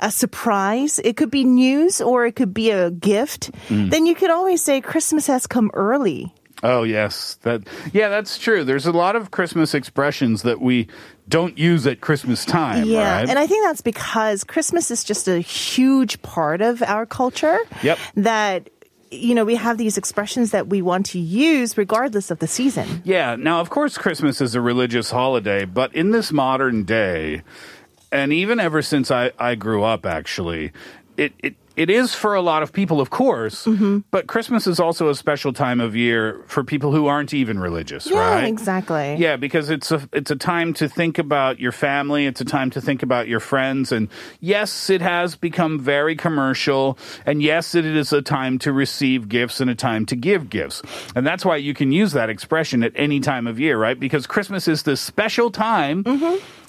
a 0.00 0.10
surprise. 0.10 0.98
It 0.98 1.16
could 1.16 1.30
be 1.30 1.44
news 1.44 2.00
or 2.00 2.26
it 2.26 2.34
could 2.34 2.54
be 2.54 2.70
a 2.70 2.90
gift. 2.90 3.52
Mm. 3.68 3.90
Then 3.90 4.06
you 4.06 4.14
could 4.14 4.30
always 4.30 4.62
say 4.62 4.80
Christmas 4.80 5.26
has 5.26 5.46
come 5.46 5.70
early. 5.74 6.32
Oh 6.62 6.82
yes, 6.82 7.38
that 7.42 7.62
yeah, 7.92 8.08
that's 8.08 8.36
true. 8.38 8.64
There's 8.64 8.86
a 8.86 8.92
lot 8.92 9.16
of 9.16 9.30
Christmas 9.30 9.74
expressions 9.74 10.42
that 10.42 10.60
we 10.60 10.88
don't 11.28 11.56
use 11.56 11.86
at 11.86 12.00
Christmas 12.00 12.44
time, 12.44 12.84
Yeah, 12.86 13.20
right? 13.20 13.28
and 13.28 13.38
I 13.38 13.46
think 13.46 13.64
that's 13.64 13.80
because 13.80 14.44
Christmas 14.44 14.90
is 14.90 15.02
just 15.04 15.28
a 15.28 15.38
huge 15.38 16.20
part 16.22 16.60
of 16.60 16.82
our 16.82 17.06
culture. 17.06 17.58
Yep. 17.82 17.98
That 18.16 18.70
you 19.10 19.34
know 19.34 19.44
we 19.44 19.54
have 19.56 19.78
these 19.78 19.96
expressions 19.96 20.50
that 20.50 20.66
we 20.68 20.82
want 20.82 21.06
to 21.06 21.18
use 21.18 21.78
regardless 21.78 22.30
of 22.30 22.40
the 22.40 22.46
season. 22.46 23.02
Yeah. 23.04 23.36
Now, 23.36 23.60
of 23.60 23.70
course, 23.70 23.96
Christmas 23.96 24.40
is 24.40 24.54
a 24.54 24.60
religious 24.60 25.10
holiday, 25.10 25.64
but 25.64 25.94
in 25.94 26.10
this 26.10 26.30
modern 26.30 26.84
day, 26.84 27.42
and 28.12 28.32
even 28.32 28.60
ever 28.60 28.82
since 28.82 29.10
I, 29.10 29.32
I 29.38 29.54
grew 29.54 29.82
up, 29.82 30.04
actually, 30.04 30.72
it, 31.16 31.32
it, 31.38 31.54
it 31.76 31.88
is 31.88 32.14
for 32.14 32.34
a 32.34 32.42
lot 32.42 32.62
of 32.62 32.72
people, 32.72 33.00
of 33.00 33.10
course, 33.10 33.64
Mm-hmm. 33.64 33.98
but 34.10 34.26
Christmas 34.26 34.66
is 34.66 34.80
also 34.80 35.08
a 35.08 35.14
special 35.14 35.52
time 35.52 35.80
of 35.80 35.94
year 35.96 36.42
for 36.46 36.64
people 36.64 36.92
who 36.92 37.06
aren't 37.06 37.32
even 37.32 37.58
religious, 37.58 38.06
Yeah, 38.08 38.18
right? 38.18 38.44
exactly. 38.44 39.16
Yeah, 39.18 39.36
because 39.36 39.70
it's 39.70 39.90
a 39.92 40.06
it's 40.12 40.30
a 40.30 40.36
time 40.36 40.74
to 40.74 40.88
think 40.88 41.18
about 41.18 41.60
your 41.60 41.72
family. 41.72 42.26
It's 42.26 42.40
a 42.40 42.44
time 42.44 42.70
to 42.70 42.80
think 42.80 43.02
about 43.02 43.28
your 43.28 43.40
friends. 43.40 43.92
And 43.92 44.08
yes, 44.40 44.90
it 44.90 45.00
has 45.00 45.36
become 45.36 45.78
very 45.78 46.16
commercial. 46.16 46.98
And 47.24 47.42
yes, 47.42 47.74
it 47.74 47.84
is 47.84 48.12
a 48.12 48.22
time 48.22 48.58
to 48.60 48.72
receive 48.72 49.28
gifts 49.28 49.60
and 49.60 49.70
a 49.70 49.74
time 49.74 50.06
to 50.06 50.16
give 50.16 50.50
gifts. 50.50 50.82
And 51.14 51.26
that's 51.26 51.44
why 51.44 51.56
you 51.56 51.74
can 51.74 51.92
use 51.92 52.12
that 52.12 52.30
expression 52.30 52.82
at 52.82 52.92
any 52.96 53.20
time 53.20 53.46
of 53.46 53.58
year, 53.60 53.78
right? 53.78 53.98
Because 53.98 54.26
Christmas 54.26 54.66
is 54.68 54.82
this 54.82 55.00
special 55.00 55.50
time. 55.50 56.04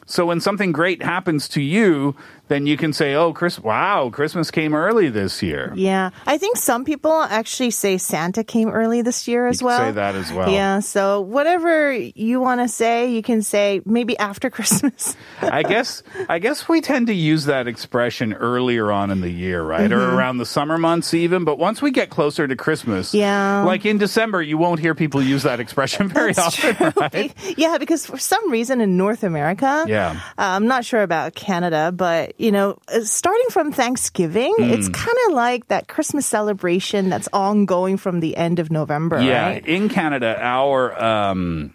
So 0.08 0.26
when 0.26 0.42
something 0.42 0.74
great 0.74 1.02
happens 1.02 1.48
to 1.50 1.62
you, 1.62 2.16
then 2.52 2.68
you 2.68 2.76
can 2.76 2.92
say, 2.94 3.16
"Oh, 3.16 3.32
Chris! 3.34 3.58
Wow, 3.60 4.10
Christmas 4.12 4.52
came 4.52 4.76
early 4.76 5.10
this 5.10 5.42
year." 5.42 5.72
Yeah, 5.76 6.10
I 6.28 6.38
think 6.38 6.58
some 6.58 6.84
people 6.86 7.14
actually 7.14 7.72
say 7.72 7.98
Santa 7.98 8.44
came 8.44 8.70
early 8.70 9.02
this 9.02 9.28
year 9.28 9.48
as 9.48 9.62
You 9.62 9.68
well. 9.68 9.80
say 9.80 9.92
that 9.92 10.16
as 10.16 10.32
well. 10.34 10.52
Yeah, 10.52 10.80
so 10.82 11.22
whatever 11.22 11.92
you 11.94 12.42
want 12.42 12.60
to 12.62 12.68
say, 12.68 13.10
you 13.12 13.22
can 13.24 13.42
say 13.42 13.82
maybe 13.86 14.18
after 14.20 14.50
Christmas. 14.58 15.16
I 15.42 15.64
guess 15.64 16.04
I 16.28 16.40
guess 16.40 16.68
we 16.68 16.82
tend 16.82 17.08
to 17.08 17.14
use 17.14 17.46
that 17.46 17.68
expression 17.68 18.34
earlier 18.34 18.92
on 18.92 19.12
in 19.12 19.22
the 19.22 19.30
year, 19.30 19.64
right? 19.64 19.90
Mm-hmm. 19.90 19.94
Or 19.94 20.16
around 20.16 20.38
the 20.38 20.46
summer 20.46 20.78
months 20.78 21.14
even, 21.14 21.46
but 21.46 21.58
once 21.58 21.82
we 21.82 21.92
get 21.92 22.10
closer 22.10 22.48
to 22.48 22.56
Christmas, 22.56 23.14
Yeah. 23.14 23.64
like 23.64 23.86
in 23.86 23.98
December, 23.98 24.42
you 24.42 24.58
won't 24.58 24.80
hear 24.80 24.94
people 24.94 25.22
use 25.22 25.44
that 25.44 25.60
expression 25.62 26.08
very 26.20 26.36
often, 26.36 26.94
right? 26.98 27.34
yeah, 27.58 27.78
because 27.78 28.06
for 28.06 28.18
some 28.18 28.52
reason 28.52 28.82
in 28.82 28.98
North 28.98 29.24
America, 29.24 29.86
Yeah. 29.88 30.20
uh, 30.38 30.56
I'm 30.58 30.68
not 30.68 30.84
sure 30.84 31.02
about 31.02 31.34
Canada, 31.36 31.92
but 31.96 32.34
you 32.42 32.52
know, 32.52 32.78
uh, 32.92 33.02
starting 33.06 33.46
from 33.52 33.72
Thanksgiving, 33.72 34.54
it's 34.74 34.88
Hmm. 34.88 34.94
kind 34.94 35.18
of 35.28 35.34
like 35.34 35.68
that 35.68 35.88
Christmas 35.88 36.26
celebration 36.26 37.10
that's 37.10 37.30
ongoing 37.32 37.98
from 37.98 38.20
the 38.20 38.36
end 38.36 38.58
of 38.58 38.72
November, 38.72 39.22
Yeah, 39.22 39.48
right? 39.48 39.66
in 39.66 39.90
Canada, 39.90 40.38
our 40.42 40.98
um, 41.02 41.72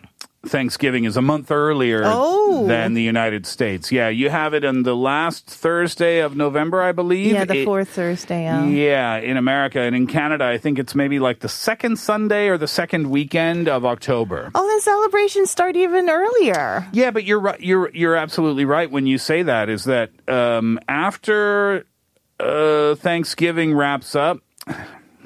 Thanksgiving 0.49 1.05
is 1.05 1.17
a 1.17 1.23
month 1.23 1.50
earlier 1.50 2.03
Oh. 2.05 2.67
than 2.67 2.95
the 2.95 3.03
United 3.03 3.47
States. 3.47 3.91
Yeah, 3.93 4.09
you 4.09 4.31
have 4.31 4.55
it 4.55 4.65
on 4.65 4.83
the 4.83 4.95
last 4.97 5.47
Thursday 5.47 6.21
of 6.21 6.37
November, 6.37 6.81
I 6.83 6.93
believe. 6.93 7.33
Yeah, 7.33 7.45
the 7.45 7.62
It- 7.62 7.65
fourth 7.65 7.88
Thursday. 7.91 8.45
Yeah. 8.45 8.65
Yeah, 8.67 9.17
in 9.19 9.37
America 9.37 9.81
and 9.81 9.95
in 9.97 10.07
Canada, 10.07 10.45
I 10.45 10.59
think 10.59 10.79
it's 10.79 10.95
maybe 10.95 11.19
like 11.19 11.41
the 11.41 11.49
second 11.49 11.99
Sunday 11.99 12.49
or 12.49 12.59
the 12.59 12.69
second 12.69 13.11
weekend 13.11 13.69
of 13.69 13.85
October. 13.85 14.50
Oh, 14.55 14.67
then 14.67 14.81
celebrations 14.81 15.50
start 15.50 15.76
even 15.76 16.09
earlier. 16.09 16.87
Yeah, 16.93 17.11
but 17.11 17.25
you're 17.25 17.41
right. 17.41 17.61
You're 17.61 17.91
you're 17.93 18.17
absolutely 18.17 18.65
right 18.65 18.91
when 18.91 19.07
you 19.07 19.19
say 19.19 19.43
that. 19.43 19.69
Is 19.69 19.85
that 19.85 20.11
um, 20.29 20.79
after 20.88 21.85
uh, 22.41 22.95
Thanksgiving 22.97 23.75
wraps 23.75 24.15
up? 24.15 24.38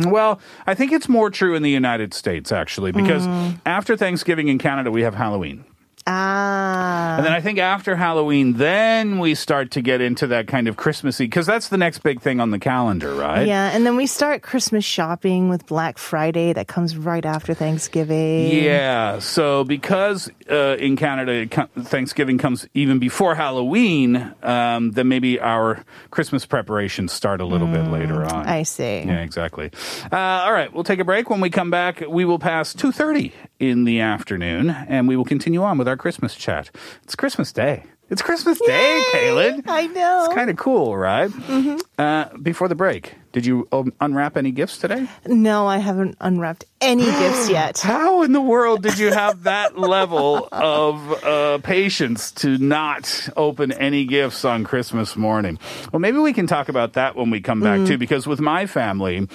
Well, 0.07 0.41
I 0.67 0.75
think 0.75 0.93
it's 0.93 1.09
more 1.09 1.31
true 1.31 1.55
in 1.55 1.63
the 1.63 1.71
United 1.71 2.15
States 2.15 2.53
actually, 2.53 2.93
because 2.93 3.27
mm. 3.27 3.59
after 3.67 3.97
Thanksgiving 3.97 4.49
in 4.49 4.59
Canada 4.59 4.91
we 4.91 5.03
have 5.03 5.15
Halloween. 5.15 5.65
Ah. 6.13 7.17
And 7.17 7.25
then 7.25 7.33
I 7.33 7.41
think 7.41 7.61
after 7.61 7.95
Halloween, 7.95 8.55
then 8.55 9.21
we 9.21 9.37
start 9.37 9.71
to 9.73 9.81
get 9.81 10.01
into 10.01 10.27
that 10.27 10.49
kind 10.49 10.67
of 10.67 10.77
Christmassy, 10.77 11.27
because 11.27 11.47
that's 11.47 11.69
the 11.69 11.77
next 11.77 11.99
big 12.01 12.21
thing 12.21 12.41
on 12.41 12.51
the 12.51 12.59
calendar, 12.59 13.15
right? 13.15 13.47
Yeah, 13.47 13.71
and 13.73 13.87
then 13.87 13.97
we 13.97 14.09
start 14.09 14.43
Christmas 14.43 14.85
shopping 14.85 15.49
with 15.49 15.67
Black 15.67 15.99
Friday 15.99 16.53
that 16.53 16.67
comes 16.67 16.97
right 16.97 17.25
after 17.25 17.55
Thanksgiving. 17.55 18.49
Yeah. 18.51 19.21
So 19.21 19.63
because 19.63 20.29
uh, 20.51 20.77
in 20.81 20.97
Canada 20.97 21.47
Thanksgiving 21.79 22.39
comes 22.39 22.67
even 22.75 22.99
before 22.99 23.37
Halloween, 23.37 24.35
um, 24.43 24.91
then 24.91 25.07
maybe 25.07 25.39
our 25.39 25.85
Christmas 26.11 26.45
preparations 26.45 27.13
start 27.13 27.41
a 27.41 27.45
little 27.45 27.69
bit 27.69 27.87
later 27.89 28.25
on. 28.25 28.47
I 28.47 28.65
see. 28.65 29.03
Yeah, 29.07 29.21
exactly. 29.21 29.71
Uh, 30.11 30.17
all 30.17 30.53
right, 30.53 30.73
we'll 30.73 30.83
take 30.83 30.99
a 30.99 31.05
break. 31.05 31.31
When 31.31 31.41
we 31.41 31.51
come 31.51 31.71
back, 31.71 32.03
we 32.09 32.25
will 32.25 32.41
pass 32.41 32.75
two 32.75 32.91
thirty 32.91 33.33
in 33.61 33.85
the 33.85 34.01
afternoon, 34.01 34.71
and 34.71 35.07
we 35.07 35.17
will 35.17 35.25
continue 35.25 35.63
on 35.63 35.79
with 35.79 35.87
our 35.87 35.97
Christmas 35.97 36.35
chat. 36.35 36.71
It's 37.05 37.15
Christmas 37.15 37.53
Day. 37.53 37.85
It's 38.09 38.23
Christmas 38.23 38.59
Day, 38.59 39.05
Kaylin. 39.13 39.63
I 39.69 39.87
know. 39.87 40.25
It's 40.25 40.35
kind 40.35 40.51
of 40.51 40.57
cool, 40.57 40.97
right? 40.97 41.31
Mm-hmm. 41.31 41.77
Uh, 41.97 42.37
before 42.39 42.67
the 42.67 42.75
break, 42.75 43.15
did 43.31 43.47
you 43.47 43.69
um, 43.71 43.93
unwrap 44.01 44.37
any 44.37 44.51
gifts 44.51 44.79
today? 44.79 45.09
No, 45.27 45.69
I 45.69 45.79
haven't 45.79 46.17
unwrapped 46.21 46.65
any 46.81 47.05
gifts 47.21 47.49
yet. 47.49 47.79
How 47.79 48.23
in 48.23 48.33
the 48.33 48.41
world 48.41 48.83
did 48.83 48.99
you 48.99 49.13
have 49.13 49.45
that 49.45 49.79
level 49.79 50.49
of 50.51 51.23
uh, 51.23 51.59
patience 51.59 52.33
to 52.33 52.59
not 52.59 53.29
open 53.37 53.71
any 53.71 54.05
gifts 54.07 54.45
on 54.45 54.65
Christmas 54.65 55.15
morning? 55.15 55.61
Well, 55.93 56.01
maybe 56.01 56.19
we 56.19 56.33
can 56.33 56.49
talk 56.49 56.69
about 56.69 56.95
that 56.95 57.15
when 57.15 57.31
we 57.31 57.41
come 57.41 57.61
back 57.61 57.87
too, 57.87 57.97
because 57.97 58.27
with 58.27 58.41
my 58.41 58.67
family, 58.67 59.29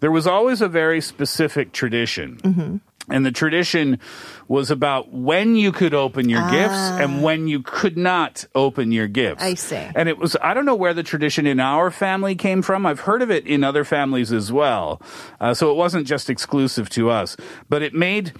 there 0.00 0.10
was 0.10 0.26
always 0.26 0.60
a 0.60 0.68
very 0.68 1.00
specific 1.00 1.70
tradition. 1.70 2.80
And 3.08 3.24
the 3.24 3.32
tradition 3.32 4.00
was 4.48 4.70
about 4.70 5.12
when 5.12 5.56
you 5.56 5.72
could 5.72 5.94
open 5.94 6.28
your 6.28 6.48
gifts 6.50 6.74
and 6.74 7.22
when 7.22 7.46
you 7.46 7.62
could 7.62 7.96
not 7.96 8.46
open 8.54 8.92
your 8.92 9.06
gifts. 9.06 9.42
I 9.42 9.54
see. 9.54 9.76
And 9.76 10.08
it 10.08 10.18
was, 10.18 10.36
I 10.42 10.54
don't 10.54 10.64
know 10.64 10.74
where 10.74 10.94
the 10.94 11.02
tradition 11.02 11.46
in 11.46 11.60
our 11.60 11.90
family 11.90 12.34
came 12.34 12.62
from. 12.62 12.84
I've 12.84 13.00
heard 13.00 13.22
of 13.22 13.30
it 13.30 13.46
in 13.46 13.62
other 13.64 13.84
families 13.84 14.32
as 14.32 14.52
well. 14.52 15.00
Uh, 15.40 15.54
so 15.54 15.70
it 15.70 15.76
wasn't 15.76 16.06
just 16.06 16.28
exclusive 16.30 16.88
to 16.90 17.10
us, 17.10 17.36
but 17.68 17.82
it 17.82 17.94
made 17.94 18.32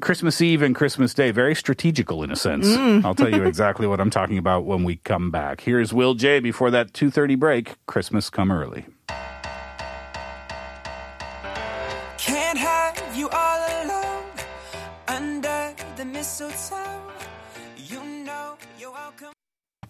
Christmas 0.00 0.40
Eve 0.40 0.62
and 0.62 0.74
Christmas 0.74 1.14
Day 1.14 1.30
very 1.30 1.54
strategical 1.54 2.22
in 2.22 2.30
a 2.30 2.36
sense. 2.36 2.66
I'll 3.04 3.14
tell 3.14 3.30
you 3.30 3.44
exactly 3.46 3.86
what 3.86 4.00
I'm 4.00 4.10
talking 4.10 4.38
about 4.38 4.64
when 4.64 4.84
we 4.84 4.96
come 4.96 5.30
back. 5.30 5.60
Here's 5.60 5.92
Will 5.92 6.14
J 6.14 6.40
before 6.40 6.70
that 6.72 6.92
2:30 6.92 7.38
break. 7.38 7.74
Christmas 7.86 8.28
come 8.28 8.50
early. 8.50 8.86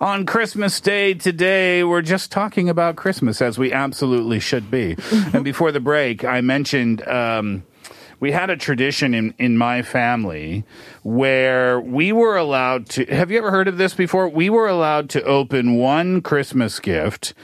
On 0.01 0.27
Christmas 0.27 0.81
Day 0.81 1.15
today, 1.15 1.85
we're 1.85 2.03
just 2.03 2.33
talking 2.33 2.69
about 2.69 2.97
Christmas 2.97 3.43
as 3.43 3.59
we 3.59 3.73
absolutely 3.73 4.41
should 4.41 4.71
be. 4.71 4.97
and 5.33 5.45
before 5.45 5.71
the 5.73 5.79
break, 5.79 6.25
I 6.25 6.41
mentioned 6.41 7.07
um, 7.07 7.65
we 8.19 8.33
had 8.33 8.51
a 8.51 8.57
tradition 8.57 9.15
in, 9.15 9.35
in 9.39 9.59
my 9.59 9.83
family 9.83 10.65
where 11.03 11.79
we 11.81 12.12
were 12.12 12.37
allowed 12.37 12.89
to. 12.91 13.05
Have 13.05 13.31
you 13.31 13.39
ever 13.39 13.51
heard 13.51 13.69
of 13.69 13.77
this 13.77 13.95
before? 13.95 14.29
We 14.29 14.49
were 14.49 14.69
allowed 14.69 15.11
to 15.11 15.23
open 15.25 15.75
one 15.75 16.23
Christmas 16.23 16.81
gift 16.81 17.35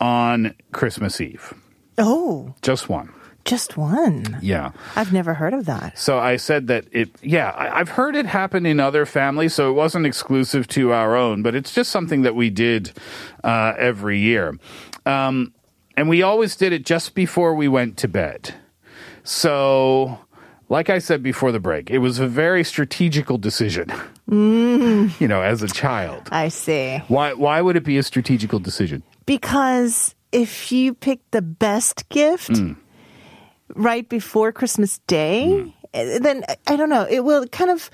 on 0.00 0.54
Christmas 0.72 1.20
Eve. 1.20 1.54
Oh, 1.96 2.54
Just 2.60 2.88
one. 2.88 3.14
Just 3.44 3.76
one. 3.76 4.38
Yeah. 4.40 4.72
I've 4.96 5.12
never 5.12 5.34
heard 5.34 5.52
of 5.54 5.64
that. 5.66 5.98
So 5.98 6.18
I 6.18 6.36
said 6.36 6.66
that 6.68 6.84
it, 6.92 7.10
yeah, 7.22 7.50
I, 7.50 7.80
I've 7.80 7.90
heard 7.90 8.14
it 8.16 8.26
happen 8.26 8.66
in 8.66 8.80
other 8.80 9.06
families, 9.06 9.54
so 9.54 9.70
it 9.70 9.74
wasn't 9.74 10.06
exclusive 10.06 10.68
to 10.68 10.92
our 10.92 11.16
own, 11.16 11.42
but 11.42 11.54
it's 11.54 11.72
just 11.74 11.90
something 11.90 12.22
that 12.22 12.34
we 12.34 12.50
did 12.50 12.92
uh, 13.44 13.74
every 13.78 14.18
year. 14.18 14.56
Um, 15.06 15.52
and 15.96 16.08
we 16.08 16.22
always 16.22 16.56
did 16.56 16.72
it 16.72 16.86
just 16.86 17.14
before 17.14 17.54
we 17.54 17.68
went 17.68 17.96
to 17.98 18.08
bed. 18.08 18.54
So, 19.24 20.18
like 20.68 20.88
I 20.90 20.98
said 20.98 21.22
before 21.22 21.52
the 21.52 21.60
break, 21.60 21.90
it 21.90 21.98
was 21.98 22.18
a 22.18 22.26
very 22.26 22.64
strategical 22.64 23.38
decision, 23.38 23.92
you 24.26 25.28
know, 25.28 25.42
as 25.42 25.62
a 25.62 25.68
child. 25.68 26.28
I 26.32 26.48
see. 26.48 26.98
Why, 27.08 27.34
why 27.34 27.60
would 27.60 27.76
it 27.76 27.84
be 27.84 27.98
a 27.98 28.02
strategical 28.02 28.58
decision? 28.58 29.02
Because 29.26 30.14
if 30.32 30.72
you 30.72 30.94
pick 30.94 31.20
the 31.30 31.42
best 31.42 32.08
gift 32.08 32.50
Mm. 32.50 32.76
Right 33.74 34.08
before 34.08 34.52
Christmas 34.52 34.98
Day, 35.06 35.46
Mm. 35.94 36.22
then 36.22 36.44
I 36.66 36.76
don't 36.76 36.88
know, 36.88 37.06
it 37.08 37.20
will 37.24 37.46
kind 37.48 37.70
of 37.70 37.90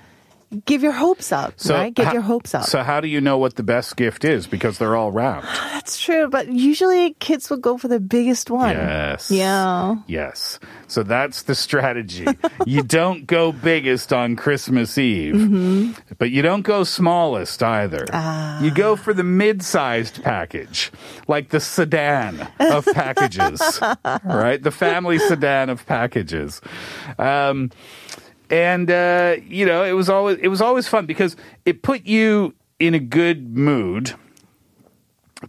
give 0.64 0.83
your 0.83 0.93
hopes 0.93 1.31
up, 1.33 1.55
right? 1.69 1.93
Get 1.93 2.07
ho- 2.09 2.12
your 2.14 2.23
hopes 2.23 2.55
up. 2.55 2.64
So, 2.64 2.83
how 2.83 3.00
do 3.00 3.09
you 3.09 3.21
know 3.21 3.38
what 3.38 3.57
the 3.57 3.62
best 3.62 3.97
gift 3.97 4.25
is? 4.25 4.47
Because 4.47 4.78
they're 4.78 4.97
all 4.97 5.11
wrapped. 5.12 5.47
That's 5.73 5.99
true, 6.00 6.28
but 6.28 6.49
usually 6.52 7.14
kids 7.14 7.49
will 7.50 7.57
go 7.59 7.78
for 7.78 7.88
the 7.88 8.00
biggest 8.00 8.50
one. 8.50 8.71
Yes. 8.76 9.31
Yeah. 9.31 9.97
Yes. 10.07 10.59
So 10.87 11.02
that's 11.02 11.43
the 11.43 11.55
strategy. 11.55 12.26
you 12.67 12.83
don't 12.83 13.26
go 13.26 13.52
biggest 13.52 14.12
on 14.12 14.37
Christmas 14.37 14.97
Eve, 14.97 15.35
Mm-hmm. 15.35 16.14
but 16.19 16.31
you 16.31 16.40
don't 16.43 16.62
go 16.62 16.83
smallest 16.85 17.62
either. 17.62 18.07
Ah. 18.12 18.61
You 18.62 18.71
go 18.71 18.97
for 18.97 19.12
the 19.12 19.25
mid 19.25 19.62
sized 19.62 20.23
package, 20.23 20.90
like 21.26 21.50
the 21.50 21.61
sedan 21.61 22.49
of 22.59 22.87
packages, 22.87 23.81
right? 24.25 24.62
The 24.62 24.71
family 24.71 25.19
sedan 25.19 25.69
of 25.69 25.85
packages. 25.87 26.61
Um, 27.19 27.71
and 28.50 28.90
uh, 28.90 29.37
you 29.47 29.67
know, 29.67 29.85
it 29.85 29.93
was 29.93 30.09
always 30.09 30.38
it 30.38 30.49
was 30.49 30.61
always 30.61 30.88
fun 30.88 31.07
because 31.07 31.37
it 31.64 31.83
put 31.83 32.07
you 32.07 32.55
in 32.78 32.95
a 32.95 32.99
good 32.99 33.57
mood 33.57 34.14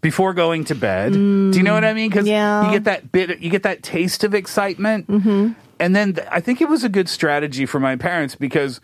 before 0.01 0.34
going 0.34 0.65
to 0.65 0.75
bed. 0.75 1.13
Do 1.13 1.51
you 1.53 1.63
know 1.63 1.74
what 1.74 1.86
I 1.86 1.94
mean? 1.94 2.10
Because 2.10 2.27
yeah. 2.27 2.65
you 2.65 2.72
get 2.72 2.84
that 2.86 3.12
bit, 3.12 3.39
you 3.39 3.50
get 3.50 3.63
that 3.63 3.84
taste 3.84 4.24
of 4.24 4.34
excitement, 4.34 5.08
mm-hmm. 5.08 5.53
and 5.79 5.96
then 5.96 6.13
th- 6.13 6.27
I 6.32 6.39
think 6.39 6.62
it 6.62 6.70
was 6.70 6.84
a 6.84 6.89
good 6.89 7.10
strategy 7.10 7.65
for 7.65 7.79
my 7.79 7.96
parents 7.96 8.36
because 8.36 8.82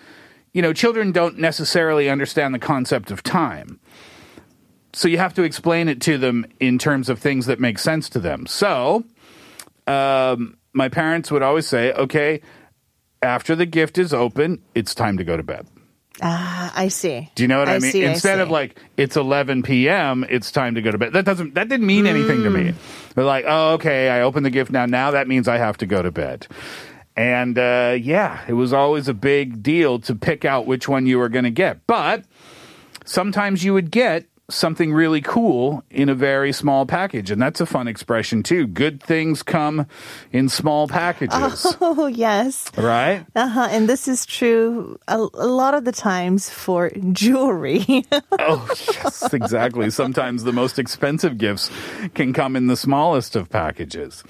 you 0.54 0.62
know 0.62 0.74
children 0.74 1.12
don't 1.12 1.38
necessarily 1.38 2.10
understand 2.10 2.54
the 2.54 2.60
concept 2.60 3.12
of 3.12 3.24
time. 3.24 3.80
So 4.94 5.10
you 5.10 5.18
have 5.18 5.34
to 5.34 5.44
explain 5.44 5.90
it 5.90 6.00
to 6.02 6.18
them 6.18 6.46
in 6.60 6.78
terms 6.78 7.10
of 7.10 7.20
things 7.20 7.48
that 7.48 7.60
make 7.60 7.80
sense 7.80 8.08
to 8.10 8.20
them. 8.20 8.46
So, 8.46 9.04
um, 9.88 10.56
my 10.72 10.88
parents 10.88 11.32
would 11.32 11.44
always 11.44 11.68
say, 11.68 11.92
"Okay, 11.94 12.42
after 13.22 13.56
the 13.56 13.66
gift 13.66 13.98
is 13.98 14.14
open, 14.14 14.62
it's 14.76 14.94
time 14.96 15.18
to 15.18 15.24
go 15.24 15.36
to 15.38 15.44
bed." 15.44 15.68
Ah, 16.22 16.72
I 16.76 16.88
see. 16.88 17.30
Do 17.36 17.44
you 17.44 17.50
know 17.50 17.60
what 17.60 17.68
I, 17.68 17.80
mean? 17.80 17.92
see, 17.92 18.06
Instead 18.06 18.38
see. 18.38 18.42
of 18.42 18.50
like 18.50 18.80
it's 18.96 19.18
11 19.18 19.64
p.m., 19.64 20.26
it's 20.30 20.50
time 20.50 20.76
to 20.76 20.82
go 20.82 20.90
to 20.92 20.98
bed. 20.98 21.12
That 21.12 21.26
doesn't 21.26 21.56
that 21.56 21.68
didn't 21.68 21.86
mean 21.88 22.08
anything 22.08 22.44
to 22.44 22.50
Mm. 22.50 22.66
me. 22.68 22.74
They're 23.16 23.26
like, 23.26 23.44
oh, 23.48 23.74
okay, 23.74 24.10
I 24.10 24.22
opened 24.22 24.46
the 24.46 24.50
gift 24.50 24.72
now. 24.72 24.86
Now 24.86 25.12
that 25.12 25.28
means 25.28 25.48
I 25.50 25.58
have 25.58 25.76
to 25.78 25.86
go 25.86 26.02
to 26.02 26.12
bed. 26.12 26.48
And 27.18 27.58
uh, 27.58 27.98
yeah, 28.00 28.42
it 28.48 28.54
was 28.54 28.72
always 28.72 29.08
a 29.10 29.14
big 29.14 29.62
deal 29.62 30.00
to 30.00 30.16
pick 30.16 30.46
out 30.46 30.66
which 30.66 30.88
one 30.88 31.06
you 31.06 31.18
were 31.18 31.30
going 31.30 31.46
to 31.46 31.52
get. 31.52 31.86
But 31.88 32.24
sometimes 33.06 33.64
you 33.64 33.74
would 33.74 33.92
get 33.92 34.26
something 34.50 34.94
really 34.94 35.22
cool 35.22 35.84
in 35.90 36.08
a 36.08 36.14
very 36.16 36.52
small 36.54 36.86
package, 36.86 37.32
and 37.32 37.42
that's 37.42 37.60
a 37.62 37.66
fun 37.66 37.88
expression 37.88 38.44
too. 38.44 38.68
Good 38.68 39.02
things 39.02 39.42
come 39.42 39.88
in 40.32 40.50
small 40.50 40.88
packages, 40.88 41.66
Oh, 41.82 42.06
yes. 42.08 42.70
right? 42.78 43.26
Uh-huh. 43.36 43.68
And 43.72 43.90
this 43.90 44.08
is 44.08 44.26
true 44.26 45.00
a, 45.08 45.18
a 45.18 45.48
lot 45.48 45.74
of 45.74 45.84
the 45.86 45.92
times 45.92 46.50
for 46.50 46.92
jewelry. 47.12 47.86
Oh, 48.38 48.68
yes, 48.70 49.34
exactly. 49.34 49.90
Sometimes 49.90 50.44
the 50.44 50.54
most 50.54 50.78
expensive 50.78 51.38
gifts 51.38 51.72
can 52.14 52.32
come 52.34 52.56
in 52.56 52.68
the 52.68 52.76
smallest 52.78 53.36
of 53.36 53.50
packages. 53.50 54.24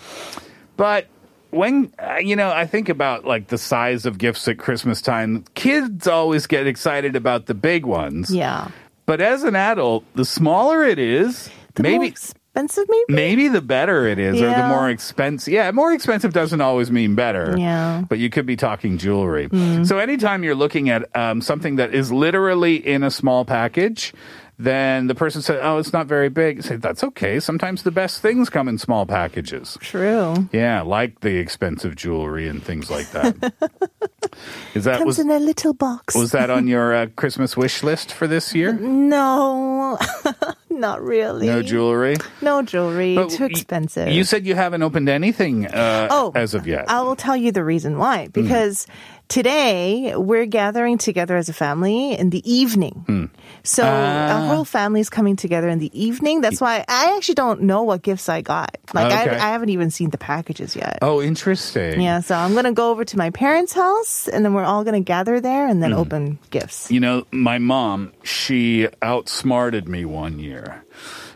But 0.78 1.08
when, 1.50 1.92
uh, 2.00 2.18
you 2.18 2.36
know, 2.36 2.52
I 2.52 2.66
think 2.66 2.88
about 2.88 3.26
like 3.26 3.48
the 3.48 3.58
size 3.58 4.06
of 4.06 4.18
gifts 4.18 4.48
at 4.48 4.58
Christmas 4.58 5.02
time, 5.02 5.44
kids 5.56 6.08
always 6.08 6.48
get 6.48 6.68
excited 6.68 7.16
about 7.16 7.48
the 7.48 7.54
big 7.56 7.86
ones. 7.86 8.32
yeah. 8.34 8.70
But 9.06 9.22
as 9.22 9.44
an 9.44 9.56
adult, 9.56 10.04
the 10.16 10.26
smaller 10.26 10.84
it 10.84 11.00
is, 11.00 11.50
The 11.76 11.84
more 11.84 11.92
maybe. 11.92 12.08
expensive, 12.08 12.86
maybe? 12.90 13.04
Maybe 13.10 13.48
the 13.50 13.62
better 13.62 14.08
it 14.08 14.18
is, 14.18 14.42
or 14.42 14.50
the 14.50 14.68
more 14.68 14.90
expensive. 14.90 15.54
Yeah, 15.54 15.70
more 15.72 15.94
expensive 15.94 16.34
doesn't 16.34 16.62
always 16.62 16.90
mean 16.92 17.14
better. 17.16 17.56
Yeah. 17.58 18.02
Mm. 18.02 18.10
But 18.10 18.18
you 18.20 18.30
could 18.30 18.46
be 18.46 18.56
talking 18.56 18.98
jewelry. 18.98 19.50
So 19.86 20.00
anytime 20.00 20.44
you're 20.44 20.56
looking 20.56 20.90
at 20.90 21.16
um, 21.16 21.42
something 21.42 21.76
that 21.76 21.94
is 21.94 22.12
literally 22.12 22.76
in 22.76 23.04
a 23.04 23.12
small 23.12 23.46
package, 23.46 24.14
then 24.58 25.08
the 25.08 25.16
person 25.16 25.42
said, 25.42 25.60
"Oh, 25.62 25.78
it's 25.78 25.92
not 25.94 26.08
very 26.08 26.30
big." 26.30 26.64
Say 26.64 26.78
that's 26.78 27.04
okay. 27.04 27.40
Sometimes 27.40 27.84
the 27.84 27.92
best 27.92 28.22
things 28.22 28.50
come 28.50 28.68
in 28.68 28.78
small 28.78 29.06
packages. 29.06 29.78
True. 29.82 30.48
Yeah, 30.52 30.82
like 30.82 31.20
the 31.22 31.38
expensive 31.38 31.96
jewelry 31.96 32.48
and 32.48 32.64
things 32.64 32.90
like 32.90 33.10
that. 33.12 33.36
is 34.74 34.86
that 34.86 34.98
Comes 35.00 35.06
was 35.06 35.20
in 35.20 35.30
a 35.32 35.40
little 35.40 35.74
box. 35.74 36.16
was 36.16 36.32
that 36.32 36.50
on 36.50 36.68
your 36.68 36.94
uh, 36.96 37.08
Christmas 37.16 37.56
wish 37.58 37.84
list 37.84 38.12
for 38.14 38.28
this 38.28 38.54
year? 38.56 38.74
no, 38.82 39.98
not 40.70 41.02
really. 41.02 41.48
No 41.48 41.62
jewelry. 41.62 42.16
No 42.42 42.62
jewelry. 42.62 43.16
But 43.16 43.30
Too 43.32 43.44
y- 43.44 43.50
expensive. 43.50 44.10
You 44.10 44.24
said 44.24 44.46
you 44.46 44.56
haven't 44.56 44.84
opened 44.84 45.10
anything 45.10 45.68
uh, 45.68 46.08
oh, 46.12 46.32
as 46.36 46.54
of 46.54 46.66
yet. 46.68 46.90
I 46.90 47.02
will 47.02 47.16
tell 47.16 47.36
you 47.36 47.52
the 47.52 47.64
reason 47.64 47.98
why. 47.98 48.28
Because 48.30 48.88
today 49.28 50.16
we're 50.16 50.46
gathering 50.46 50.98
together 50.98 51.36
as 51.38 51.50
a 51.50 51.54
family 51.54 52.14
in 52.14 52.30
the 52.30 52.42
evening. 52.50 53.30
So 53.64 53.84
Ah. 53.84 54.28
our 54.36 54.48
whole 54.48 54.66
family 54.66 55.02
is 55.02 55.10
coming 55.10 55.36
together 55.36 55.68
in 55.70 55.80
the 55.80 55.90
evening. 56.00 56.42
That's 56.42 56.62
why 56.62 56.86
I 56.88 57.16
actually 57.18 57.36
don't 57.36 57.62
know 57.64 57.84
what 57.84 58.02
gifts 58.04 58.30
I 58.30 58.42
got. 58.42 58.78
Like 58.94 59.08
Okay. 59.08 59.30
I, 59.32 59.36
I 59.36 59.50
haven't 59.52 59.70
even 59.70 59.90
seen 59.90 60.12
the 60.12 60.18
packages 60.20 60.76
yet. 60.76 61.00
Oh, 61.02 61.22
interesting. 61.22 62.00
Yeah, 62.00 62.20
so 62.22 62.36
I'm 62.36 62.54
gonna 62.54 62.74
go 62.74 62.92
over 62.92 63.04
to 63.06 63.18
my 63.18 63.32
parents' 63.32 63.74
house, 63.74 64.28
and 64.28 64.46
then 64.46 64.54
we're 64.54 64.64
all 64.64 64.84
gonna 64.84 65.00
gather 65.02 65.40
there 65.40 65.68
and 65.68 65.82
then 65.82 65.92
Hmm. 65.92 65.98
open 66.00 66.40
gifts. 66.52 66.92
You 66.92 67.00
know, 67.00 67.26
my 67.32 67.58
mom, 67.58 68.12
she 68.24 68.88
outsmarted 69.02 69.88
me 69.90 70.06
one 70.06 70.38
year 70.40 70.84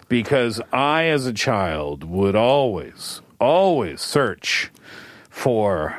because 0.07 0.61
I, 0.71 1.05
as 1.05 1.25
a 1.25 1.33
child, 1.33 2.03
would 2.03 2.35
always, 2.35 3.21
always 3.39 4.01
search 4.01 4.69
for 5.29 5.95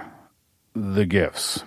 the 0.75 1.05
gifts 1.05 1.65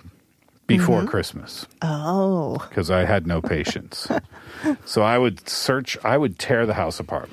before 0.66 1.00
Mm-hmm. 1.00 1.08
Christmas 1.08 1.66
Oh, 1.82 2.56
because 2.68 2.90
I 2.90 3.04
had 3.04 3.26
no 3.26 3.40
patience. 3.42 4.08
so 4.84 5.02
I 5.02 5.18
would 5.18 5.48
search, 5.48 5.96
I 6.04 6.16
would 6.16 6.38
tear 6.38 6.64
the 6.66 6.74
house 6.74 6.98
apart 7.00 7.28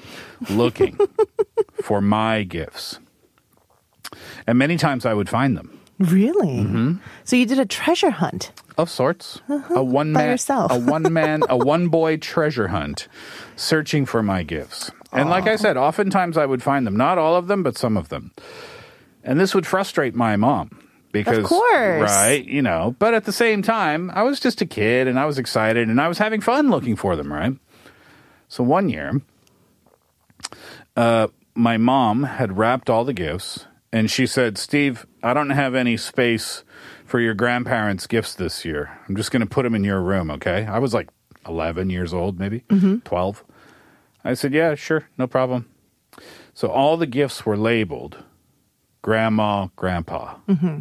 looking 0.49 0.97
for 1.83 2.01
my 2.01 2.43
gifts. 2.43 2.99
And 4.47 4.57
many 4.57 4.77
times 4.77 5.05
I 5.05 5.13
would 5.13 5.29
find 5.29 5.55
them. 5.55 5.79
really? 5.99 6.47
Mm-hmm. 6.65 6.93
So 7.23 7.35
you 7.35 7.45
did 7.45 7.59
a 7.59 7.65
treasure 7.65 8.09
hunt? 8.11 8.51
Of 8.77 8.89
sorts. 8.89 9.39
A 9.47 9.83
one 9.83 10.15
Uh-huh. 10.15 10.19
By 10.19 10.21
man 10.23 10.29
yourself. 10.31 10.71
a 10.71 10.79
one 10.79 11.13
man 11.13 11.43
a 11.49 11.57
one 11.73 11.87
boy 11.89 12.17
treasure 12.17 12.69
hunt 12.69 13.07
searching 13.55 14.05
for 14.05 14.23
my 14.23 14.43
gifts. 14.43 14.91
And 15.13 15.29
like 15.29 15.45
I 15.45 15.57
said, 15.57 15.77
oftentimes 15.77 16.37
I 16.37 16.45
would 16.45 16.63
find 16.63 16.87
them. 16.87 16.95
Not 16.95 17.17
all 17.17 17.35
of 17.35 17.47
them, 17.47 17.63
but 17.63 17.77
some 17.77 17.97
of 17.97 18.09
them. 18.09 18.31
And 19.23 19.39
this 19.39 19.53
would 19.53 19.67
frustrate 19.67 20.15
my 20.15 20.35
mom 20.37 20.71
because 21.11 21.39
of 21.39 21.43
course. 21.45 22.01
right, 22.09 22.45
you 22.45 22.61
know. 22.61 22.95
But 22.99 23.13
at 23.13 23.25
the 23.25 23.31
same 23.31 23.61
time, 23.61 24.11
I 24.13 24.23
was 24.23 24.39
just 24.39 24.61
a 24.61 24.65
kid 24.65 25.07
and 25.07 25.19
I 25.19 25.25
was 25.25 25.37
excited 25.37 25.87
and 25.89 25.99
I 25.99 26.07
was 26.07 26.17
having 26.17 26.41
fun 26.41 26.69
looking 26.69 26.95
for 26.95 27.15
them, 27.15 27.31
right? 27.31 27.53
So 28.47 28.63
one 28.63 28.89
year, 28.89 29.21
uh, 30.95 31.27
my 31.55 31.77
mom 31.77 32.23
had 32.23 32.57
wrapped 32.57 32.89
all 32.89 33.03
the 33.05 33.13
gifts 33.13 33.65
and 33.91 34.09
she 34.09 34.25
said, 34.25 34.57
"Steve, 34.57 35.05
I 35.23 35.33
don't 35.33 35.49
have 35.51 35.75
any 35.75 35.97
space 35.97 36.63
for 37.05 37.19
your 37.19 37.33
grandparents' 37.33 38.07
gifts 38.07 38.33
this 38.35 38.63
year. 38.63 38.97
I'm 39.07 39.15
just 39.15 39.31
going 39.31 39.41
to 39.41 39.45
put 39.45 39.63
them 39.63 39.75
in 39.75 39.83
your 39.83 40.01
room, 40.01 40.31
okay?" 40.31 40.65
I 40.65 40.79
was 40.79 40.93
like 40.93 41.09
11 41.47 41.89
years 41.89 42.13
old, 42.13 42.39
maybe 42.39 42.63
12. 43.05 43.43
I 44.23 44.33
said, 44.33 44.53
"Yeah, 44.53 44.75
sure, 44.75 45.07
no 45.17 45.27
problem." 45.27 45.67
So 46.53 46.67
all 46.67 46.97
the 46.97 47.07
gifts 47.07 47.45
were 47.45 47.57
labeled 47.57 48.17
grandma, 49.01 49.67
grandpa, 49.75 50.35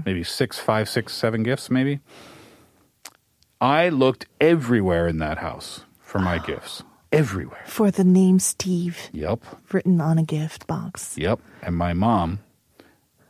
maybe 0.05 0.23
six, 0.25 0.59
five, 0.59 0.89
six, 0.89 1.15
seven 1.15 1.43
gifts, 1.43 1.71
maybe. 1.71 2.01
I 3.61 3.89
looked 3.91 4.27
everywhere 4.41 5.07
in 5.09 5.19
that 5.19 5.39
house 5.39 5.85
for 6.01 6.19
my 6.19 6.39
gifts. 6.47 6.83
Everywhere. 7.13 7.63
For 7.67 7.91
the 7.91 8.05
name 8.05 8.39
Steve 8.39 9.09
Yep. 9.13 9.41
written 9.73 10.01
on 10.01 10.19
a 10.19 10.23
gift 10.23 10.67
box. 10.67 11.17
Yep. 11.19 11.41
And 11.63 11.77
my 11.77 11.93
mom 11.93 12.39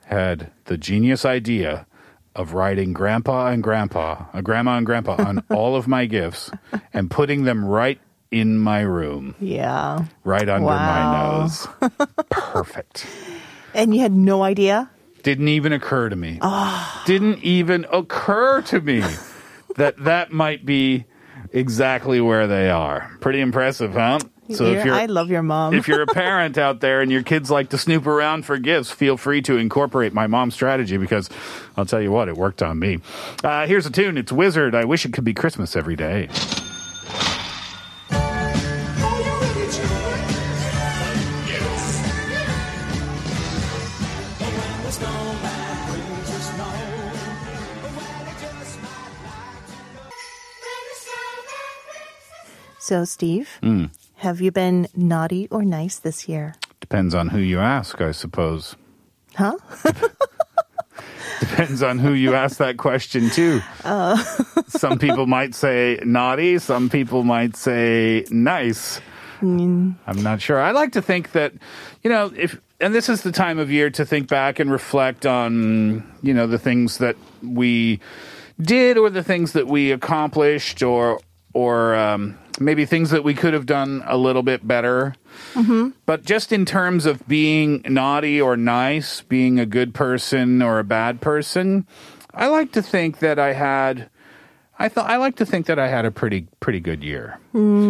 had 0.07 0.51
the 0.67 0.77
genius 0.77 1.25
idea 1.25 1.87
of 2.37 2.53
writing 2.53 2.93
grandpa 2.93 3.49
and 3.49 3.63
grandpa, 3.63 4.25
uh, 4.33 4.41
grandma 4.41 4.77
and 4.77 4.87
grandpa 4.87 5.17
on 5.25 5.43
all 5.51 5.75
of 5.77 5.89
my 5.89 6.07
gifts 6.07 6.51
and 6.93 7.11
putting 7.11 7.45
them 7.45 7.65
right 7.65 7.99
in 8.31 8.59
my 8.59 8.81
room, 8.81 9.35
Yeah. 9.41 10.05
right 10.25 10.49
under 10.49 10.67
my 10.67 11.11
nose. 11.13 11.67
Perfect. 12.31 13.07
And 13.75 13.95
you 13.95 14.01
had 14.01 14.13
no 14.13 14.43
idea? 14.43 14.91
Didn't 15.23 15.49
even 15.49 15.73
occur 15.73 16.09
to 16.09 16.17
me. 16.17 16.39
Didn't 17.07 17.43
even 17.45 17.87
occur 17.93 18.63
to 18.63 18.81
me 18.81 19.03
that 19.77 19.97
that 20.05 20.33
might 20.33 20.65
be 20.65 21.05
exactly 21.53 22.21
where 22.21 22.47
they 22.47 22.71
are. 22.71 23.11
Pretty 23.21 23.41
impressive, 23.41 23.93
huh? 23.93 24.19
So 24.53 24.65
if 24.67 24.73
You're- 24.73 24.85
you're 24.87 24.95
I 24.95 25.07
love 25.07 25.31
your 25.31 25.43
mom. 25.45 25.75
if 25.75 25.87
you're 25.87 26.03
a 26.03 26.07
parent 26.09 26.59
out 26.59 26.81
there 26.81 27.03
and 27.03 27.13
your 27.13 27.23
kids 27.23 27.51
like 27.53 27.69
to 27.69 27.79
snoop 27.79 28.05
around 28.07 28.45
for 28.45 28.59
gifts, 28.59 28.91
feel 28.91 29.17
free 29.17 29.43
to 29.43 29.57
incorporate 29.57 30.13
my 30.13 30.27
mom's 30.27 30.55
strategy 30.55 30.97
because 30.97 31.31
I'll 31.77 31.87
tell 31.87 32.01
you 32.01 32.11
what, 32.11 32.29
it 32.29 32.37
worked 32.37 32.61
on 32.63 32.79
me. 32.81 32.99
Uh, 33.45 33.67
here's 33.67 33.87
a 33.87 33.91
tune. 33.93 34.19
It's 34.19 34.33
Wizzard. 34.33 34.75
I 34.75 34.85
wish 34.85 35.05
it 35.07 35.13
could 35.13 35.23
be 35.25 35.35
Christmas 35.35 35.77
every 35.77 35.95
day. 35.95 36.29
So, 52.91 53.05
Steve, 53.05 53.49
Hmm. 53.63 53.85
have 54.17 54.41
you 54.41 54.51
been 54.51 54.89
naughty 54.97 55.47
or 55.53 55.63
nice 55.65 55.97
this 56.01 56.29
year? 56.29 56.57
Depends 56.81 57.15
on 57.15 57.29
who 57.29 57.39
you 57.39 57.61
ask, 57.61 58.01
I 58.01 58.11
suppose. 58.11 58.75
Huh? 59.37 59.57
Depends 61.39 61.85
on 61.85 62.01
who 62.01 62.13
you 62.15 62.35
ask 62.35 62.57
that 62.59 62.79
question 62.79 63.31
to. 63.31 63.61
Some 64.67 64.99
people 64.99 65.29
might 65.29 65.55
say 65.55 66.01
naughty, 66.05 66.59
some 66.59 66.91
people 66.91 67.23
might 67.23 67.55
say 67.57 68.25
nice. 68.29 69.01
I'm 69.41 69.97
not 70.17 70.43
sure. 70.43 70.61
I 70.61 70.73
like 70.73 70.91
to 70.93 71.03
think 71.03 71.31
that, 71.33 71.53
you 72.03 72.11
know, 72.11 72.33
if 72.37 72.61
and 72.81 72.93
this 72.93 73.09
is 73.09 73.23
the 73.23 73.31
time 73.33 73.59
of 73.61 73.71
year 73.71 73.89
to 73.91 74.05
think 74.05 74.27
back 74.29 74.59
and 74.59 74.69
reflect 74.71 75.25
on, 75.27 76.03
you 76.23 76.35
know, 76.35 76.47
the 76.49 76.59
things 76.59 76.99
that 76.99 77.15
we 77.43 78.01
did 78.61 78.99
or 78.99 79.11
the 79.11 79.23
things 79.23 79.53
that 79.53 79.67
we 79.69 79.93
accomplished 79.93 80.83
or 80.83 81.21
or 81.55 81.95
um, 81.95 82.37
maybe 82.61 82.85
things 82.85 83.11
that 83.11 83.25
we 83.25 83.35
could 83.35 83.55
have 83.55 83.67
done 83.67 84.03
a 84.07 84.17
little 84.17 84.43
bit 84.43 84.67
better. 84.69 85.15
But 86.07 86.25
just 86.25 86.53
in 86.53 86.65
terms 86.67 87.07
of 87.07 87.27
being 87.27 87.83
naughty 87.89 88.41
or 88.41 88.57
nice, 88.57 89.23
being 89.23 89.59
a 89.59 89.67
good 89.67 89.95
person 89.95 90.63
or 90.63 90.79
a 90.79 90.85
bad 90.85 91.21
person, 91.21 91.87
I 92.35 92.47
like 92.49 92.73
to 92.73 92.83
think 92.83 93.19
that 93.21 93.39
I 93.39 93.55
had. 93.55 94.11
I 94.79 94.89
thought 94.89 95.11
I 95.11 95.17
like 95.17 95.37
to 95.37 95.47
think 95.47 95.67
that 95.67 95.79
I 95.79 95.89
had 95.89 96.05
a 96.07 96.11
pretty 96.11 96.47
pretty 96.61 96.81
good 96.81 97.03
year. 97.05 97.39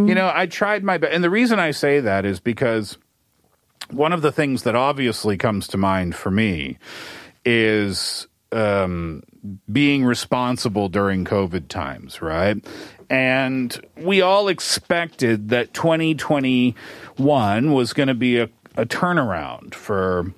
You 0.09 0.15
know, 0.15 0.33
I 0.35 0.47
tried 0.47 0.83
my 0.83 0.99
best, 0.99 1.13
and 1.13 1.23
the 1.23 1.31
reason 1.31 1.59
I 1.61 1.71
say 1.73 2.01
that 2.01 2.25
is 2.25 2.41
because 2.41 2.99
one 3.91 4.13
of 4.13 4.23
the 4.23 4.33
things 4.33 4.63
that 4.65 4.75
obviously 4.75 5.37
comes 5.37 5.69
to 5.69 5.77
mind 5.77 6.15
for 6.15 6.31
me 6.31 6.79
is 7.45 8.27
um, 8.53 9.23
being 9.71 10.05
responsible 10.05 10.89
during 10.89 11.25
COVID 11.25 11.69
times, 11.69 12.21
right? 12.23 12.57
And 13.11 13.79
we 13.97 14.23
all 14.23 14.49
expected 14.49 15.51
that 15.51 15.75
2021 15.75 17.73
was 17.73 17.93
going 17.93 18.07
to 18.07 18.15
be 18.15 18.39
a, 18.39 18.49
a 18.77 18.87
turnaround 18.87 19.75
for 19.75 20.33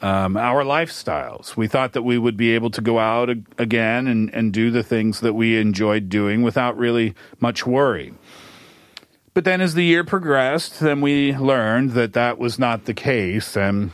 um, 0.00 0.38
our 0.38 0.64
lifestyles. 0.64 1.56
We 1.56 1.68
thought 1.68 1.92
that 1.92 2.00
we 2.02 2.16
would 2.16 2.38
be 2.38 2.54
able 2.54 2.70
to 2.70 2.80
go 2.80 2.98
out 2.98 3.28
ag- 3.28 3.46
again 3.58 4.06
and, 4.06 4.32
and 4.34 4.50
do 4.50 4.70
the 4.70 4.82
things 4.82 5.20
that 5.20 5.34
we 5.34 5.58
enjoyed 5.58 6.08
doing 6.08 6.40
without 6.40 6.78
really 6.78 7.14
much 7.38 7.66
worry. 7.66 8.14
But 9.34 9.44
then 9.44 9.60
as 9.60 9.74
the 9.74 9.84
year 9.84 10.02
progressed, 10.02 10.80
then 10.80 11.02
we 11.02 11.36
learned 11.36 11.90
that 11.90 12.14
that 12.14 12.38
was 12.38 12.58
not 12.58 12.86
the 12.86 12.94
case. 12.94 13.58
And 13.58 13.92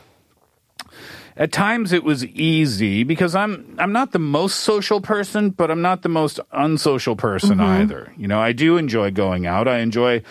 at 1.37 1.53
times 1.53 1.93
it 1.93 2.03
was 2.03 2.25
easy 2.25 3.03
because 3.05 3.35
I'm 3.35 3.75
I'm 3.79 3.93
not 3.93 4.13
the 4.13 4.19
most 4.19 4.61
social 4.61 5.01
person, 5.01 5.51
but 5.51 5.71
I'm 5.71 5.83
not 5.83 6.03
the 6.03 6.09
most 6.09 6.41
unsocial 6.53 7.15
person 7.17 7.61
either. 7.61 8.13
You 8.17 8.27
know, 8.27 8.41
I 8.41 8.53
do 8.53 8.77
enjoy 8.79 9.11
going 9.11 9.47
out. 9.47 9.69
I 9.69 9.79
enjoy 9.79 10.23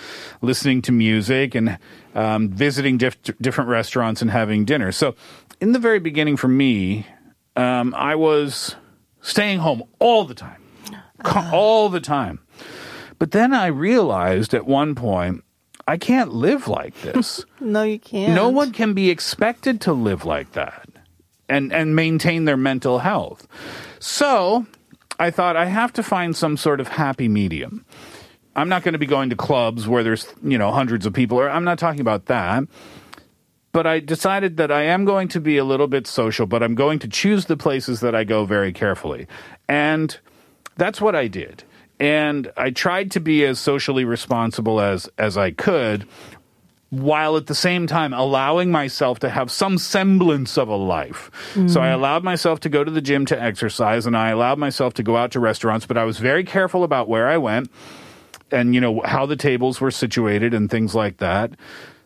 listening 0.42 0.82
to 0.84 0.92
music 0.92 1.54
and 1.54 1.78
um, 2.16 2.50
visiting 2.50 2.98
diff- 2.98 3.22
different 3.40 3.70
restaurants 3.70 4.22
and 4.22 4.32
having 4.32 4.66
dinner. 4.66 4.92
So, 4.92 5.16
in 5.62 5.74
the 5.74 5.80
very 5.80 6.00
beginning, 6.00 6.38
for 6.38 6.48
me, 6.48 7.06
um, 7.56 7.94
I 7.96 8.16
was 8.16 8.76
staying 9.22 9.60
home 9.60 9.84
all 10.00 10.24
the 10.26 10.34
time, 10.36 10.62
Co- 11.24 11.50
all 11.54 11.90
the 11.90 12.00
time. 12.02 12.40
But 13.20 13.32
then 13.32 13.54
I 13.54 13.68
realized 13.68 14.54
at 14.54 14.66
one 14.66 14.96
point, 14.96 15.44
I 15.88 15.98
can't 15.98 16.34
live 16.34 16.68
like 16.68 17.00
this. 17.02 17.46
No, 17.62 17.84
you 17.84 17.98
can't. 18.00 18.34
No 18.36 18.50
one 18.50 18.72
can 18.72 18.94
be 18.94 19.10
expected 19.10 19.82
to 19.82 19.94
live 19.94 20.24
like 20.26 20.52
that 20.52 20.85
and, 21.50 21.72
and 21.74 21.96
maintain 21.96 22.46
their 22.46 22.58
mental 22.58 23.00
health. 23.00 23.48
So 24.00 24.66
I 25.20 25.32
thought 25.32 25.56
I 25.56 25.66
have 25.66 25.94
to 25.94 26.04
find 26.04 26.36
some 26.36 26.58
sort 26.58 26.80
of 26.80 26.88
happy 26.88 27.28
medium. 27.28 27.86
I'm 28.56 28.70
not 28.70 28.84
going 28.84 28.94
to 28.94 29.00
be 29.00 29.06
going 29.06 29.30
to 29.32 29.36
clubs 29.36 29.88
where 29.88 30.04
there's, 30.04 30.28
you 30.44 30.58
know, 30.58 30.72
hundreds 30.72 31.06
of 31.06 31.14
people, 31.14 31.40
or 31.40 31.50
I'm 31.50 31.66
not 31.66 31.78
talking 31.78 32.02
about 32.02 32.28
that. 32.28 32.64
But 33.74 33.86
I 33.86 34.00
decided 34.00 34.56
that 34.56 34.72
I 34.72 34.84
am 34.84 35.04
going 35.04 35.28
to 35.30 35.42
be 35.42 35.58
a 35.58 35.66
little 35.66 35.88
bit 35.88 36.08
social, 36.08 36.46
but 36.46 36.64
I'm 36.64 36.76
going 36.76 37.00
to 37.00 37.10
choose 37.10 37.46
the 37.46 37.58
places 37.58 38.00
that 38.00 38.16
I 38.16 38.24
go 38.24 38.46
very 38.46 38.72
carefully. 38.72 39.28
And 39.68 40.18
that's 40.78 41.02
what 41.02 41.14
I 41.14 41.28
did. 41.28 41.64
And 42.00 42.52
I 42.56 42.72
tried 42.72 43.12
to 43.12 43.20
be 43.20 43.44
as 43.46 43.60
socially 43.60 44.06
responsible 44.06 44.80
as, 44.80 45.10
as 45.18 45.38
I 45.38 45.52
could, 45.52 46.08
while 46.90 47.36
at 47.36 47.48
the 47.48 47.56
same 47.56 47.88
time 47.88 48.14
allowing 48.14 48.72
myself 48.72 49.20
to 49.20 49.30
have 49.30 49.52
some 49.52 49.78
semblance 49.78 50.58
of 50.58 50.68
a 50.68 50.76
life. 50.76 51.32
So 51.68 51.82
I 51.82 51.88
mm. 51.88 51.94
allowed 51.94 52.24
myself 52.24 52.60
to 52.62 52.70
go 52.70 52.84
to 52.84 52.92
the 52.92 53.02
gym 53.02 53.26
to 53.28 53.42
exercise 53.42 54.06
and 54.06 54.16
I 54.16 54.30
allowed 54.30 54.60
myself 54.60 54.94
to 54.96 55.04
go 55.04 55.18
out 55.18 55.32
to 55.32 55.40
restaurants, 55.40 55.86
but 55.86 55.98
I 55.98 56.04
was 56.04 56.20
very 56.20 56.44
careful 56.44 56.84
about 56.84 57.10
where 57.10 57.28
I 57.28 57.38
went 57.38 57.70
and 58.52 58.76
you 58.76 58.82
know 58.82 59.02
how 59.04 59.26
the 59.26 59.36
tables 59.36 59.82
were 59.82 59.92
situated 59.92 60.54
and 60.54 60.70
things 60.70 60.94
like 60.96 61.18
that. 61.18 61.52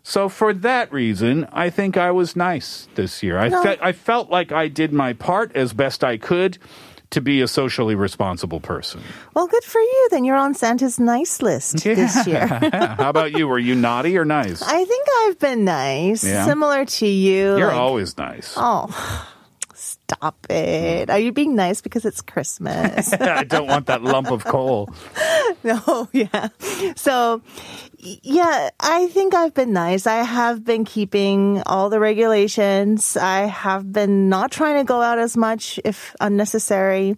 So 0.01 0.29
for 0.29 0.53
that 0.53 0.91
reason, 0.91 1.47
I 1.51 1.69
think 1.69 1.97
I 1.97 2.09
was 2.11 2.35
nice 2.35 2.87
this 2.95 3.21
year. 3.21 3.37
I 3.37 3.49
No. 3.49 3.61
fe- 3.61 3.77
I 3.81 3.91
felt 3.91 4.31
like 4.31 4.51
I 4.51 4.67
did 4.67 4.93
my 4.93 5.13
part 5.13 5.51
as 5.55 5.73
best 5.73 6.03
I 6.03 6.17
could 6.17 6.57
to 7.11 7.21
be 7.21 7.41
a 7.41 7.47
socially 7.47 7.95
responsible 7.95 8.59
person. 8.59 9.01
Well, 9.33 9.47
good 9.47 9.63
for 9.63 9.81
you. 9.81 10.07
Then 10.11 10.23
you're 10.25 10.35
on 10.35 10.53
Santa's 10.53 10.99
nice 10.99 11.41
list 11.41 11.83
this 11.83 12.27
year. 12.27 12.45
How 12.73 13.09
about 13.09 13.31
you? 13.31 13.47
Were 13.47 13.57
you 13.59 13.73
naughty 13.75 14.17
or 14.17 14.25
nice? 14.25 14.61
I 14.61 14.85
think 14.85 15.07
I've 15.23 15.39
been 15.39 15.65
nice, 15.65 16.23
Yeah? 16.23 16.45
similar 16.45 16.85
to 16.85 17.07
you. 17.07 17.57
You're 17.57 17.67
like- 17.67 17.75
always 17.77 18.17
nice. 18.17 18.53
Oh, 18.55 18.87
stop 19.73 20.45
it. 20.49 21.09
Are 21.09 21.19
you 21.19 21.31
being 21.31 21.55
nice 21.55 21.81
because 21.81 22.05
it's 22.05 22.21
Christmas? 22.21 23.11
I 23.19 23.43
don't 23.43 23.67
want 23.67 23.87
that 23.87 24.03
lump 24.03 24.29
of 24.31 24.43
coal. 24.45 24.93
no, 25.63 26.09
yeah. 26.11 26.49
So, 26.95 27.41
yeah, 28.01 28.69
I 28.79 29.07
think 29.07 29.33
I've 29.33 29.53
been 29.53 29.73
nice. 29.73 30.07
I 30.07 30.23
have 30.23 30.63
been 30.63 30.85
keeping 30.85 31.61
all 31.65 31.89
the 31.89 31.99
regulations. 31.99 33.17
I 33.17 33.41
have 33.41 33.91
been 33.91 34.29
not 34.29 34.51
trying 34.51 34.77
to 34.77 34.85
go 34.85 35.01
out 35.01 35.19
as 35.19 35.35
much 35.35 35.79
if 35.83 36.15
unnecessary. 36.21 37.17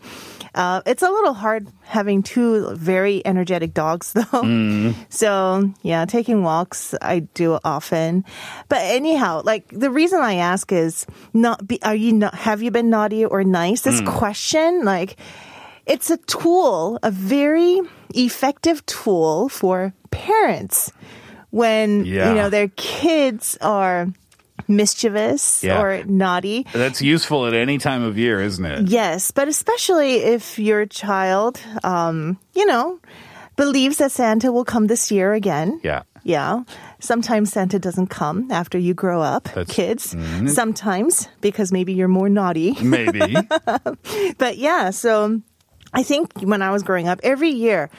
Uh, 0.56 0.82
it's 0.88 1.04
a 1.04 1.10
little 1.10 1.34
hard 1.34 1.68
having 1.84 2.24
two 2.24 2.74
very 2.76 3.26
energetic 3.26 3.74
dogs, 3.76 4.14
though. 4.32 4.94
So 5.10 5.72
yeah, 5.84 6.06
taking 6.06 6.42
walks 6.42 6.96
I 7.00 7.20
do 7.20 7.60
often. 7.64 8.26
But 8.68 8.82
anyhow, 8.82 9.44
like 9.46 9.68
the 9.70 9.92
reason 9.92 10.20
I 10.20 10.36
ask 10.36 10.72
is 10.72 11.06
not 11.34 11.68
be, 11.68 11.82
are 11.84 11.96
you 11.96 12.14
not 12.14 12.34
have 12.34 12.64
you 12.64 12.72
been 12.72 12.90
naughty 12.90 13.24
or 13.24 13.44
nice? 13.44 13.82
This 13.82 14.02
question, 14.02 14.84
like 14.84 15.16
it's 15.86 16.10
a 16.10 16.18
tool, 16.18 16.98
a 17.04 17.12
very 17.12 17.82
effective 18.16 18.86
tool 18.88 19.48
for 19.48 19.94
parents 20.12 20.92
when 21.50 22.06
Yeah. 22.06 22.30
you 22.30 22.36
know 22.36 22.50
their 22.50 22.70
kids 22.76 23.58
are 23.62 24.08
mischievous 24.68 25.64
Yeah. 25.64 25.82
or 25.82 26.04
naughty. 26.06 26.66
That's 26.74 27.02
useful 27.02 27.46
at 27.48 27.54
any 27.54 27.78
time 27.78 28.04
of 28.04 28.18
year, 28.18 28.42
isn't 28.42 28.64
it? 28.66 28.88
Yes, 28.90 29.32
but 29.32 29.48
especially 29.48 30.16
if 30.18 30.58
your 30.60 30.86
child, 30.86 31.60
um, 31.84 32.38
you 32.56 32.66
know, 32.66 33.00
believes 33.58 33.98
that 33.98 34.12
Santa 34.12 34.52
will 34.52 34.64
come 34.66 34.88
this 34.88 35.12
year 35.12 35.34
again. 35.34 35.80
Yeah. 35.84 36.04
Yeah. 36.24 36.64
Sometimes 37.00 37.52
Santa 37.52 37.80
doesn't 37.80 38.08
come 38.08 38.48
after 38.52 38.78
you 38.78 38.94
grow 38.94 39.22
up, 39.22 39.46
That's- 39.46 39.76
kids. 39.76 40.16
Sometimes 40.54 41.28
because 41.42 41.72
maybe 41.74 41.94
you're 41.94 42.08
more 42.08 42.30
naughty. 42.30 42.76
Maybe. 42.82 43.36
But 44.38 44.58
yeah, 44.58 44.92
so 44.92 45.42
I 45.94 46.04
think 46.04 46.32
when 46.42 46.62
I 46.62 46.72
was 46.72 46.84
growing 46.84 47.08
up, 47.10 47.20
every 47.24 47.50
year, 47.50 47.90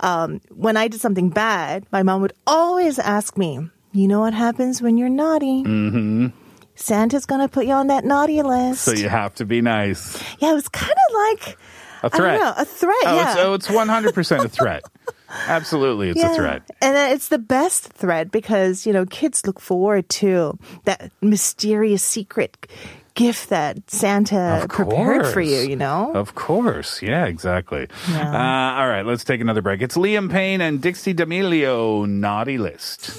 um, 0.00 0.40
when 0.50 0.76
I 0.76 0.88
did 0.88 1.00
something 1.00 1.30
bad, 1.30 1.86
my 1.92 2.02
mom 2.02 2.20
would 2.22 2.32
always 2.46 2.98
ask 2.98 3.36
me, 3.36 3.68
you 3.92 4.08
know 4.08 4.20
what 4.20 4.34
happens 4.34 4.82
when 4.82 4.96
you're 4.96 5.08
naughty? 5.08 5.62
Mm-hmm. 5.62 6.26
Santa's 6.74 7.26
gonna 7.26 7.48
put 7.48 7.66
you 7.66 7.72
on 7.72 7.86
that 7.86 8.04
naughty 8.04 8.42
list. 8.42 8.82
so 8.82 8.92
you 8.92 9.08
have 9.08 9.34
to 9.36 9.44
be 9.44 9.60
nice. 9.60 10.20
yeah, 10.40 10.50
it 10.50 10.54
was 10.54 10.68
kind 10.68 10.90
of 10.90 11.14
like 11.14 11.58
a 12.02 12.10
threat. 12.10 12.40
know, 12.40 12.52
a 12.56 12.64
threat. 12.64 12.96
Oh, 13.06 13.14
yeah. 13.14 13.32
it's, 13.32 13.40
oh, 13.40 13.54
it's 13.54 13.68
100% 13.68 14.44
a 14.44 14.48
threat. 14.48 14.84
Absolutely, 15.46 16.10
it's 16.10 16.22
a 16.22 16.34
threat. 16.34 16.62
And 16.80 17.12
it's 17.12 17.28
the 17.28 17.38
best 17.38 17.92
threat 17.92 18.30
because, 18.30 18.86
you 18.86 18.92
know, 18.92 19.06
kids 19.06 19.46
look 19.46 19.58
forward 19.58 20.08
to 20.10 20.58
that 20.84 21.10
mysterious 21.22 22.02
secret 22.02 22.66
gift 23.14 23.48
that 23.50 23.90
Santa 23.90 24.66
prepared 24.68 25.26
for 25.28 25.40
you, 25.40 25.58
you 25.60 25.76
know? 25.76 26.12
Of 26.14 26.34
course. 26.34 27.00
Yeah, 27.00 27.26
exactly. 27.26 27.88
Uh, 28.08 28.18
all 28.18 28.88
right, 28.88 29.04
let's 29.06 29.24
take 29.24 29.40
another 29.40 29.62
break. 29.62 29.82
It's 29.82 29.96
Liam 29.96 30.30
Payne 30.30 30.60
and 30.60 30.80
Dixie 30.80 31.12
D'Amelio, 31.12 32.06
Naughty 32.08 32.58
List. 32.58 33.16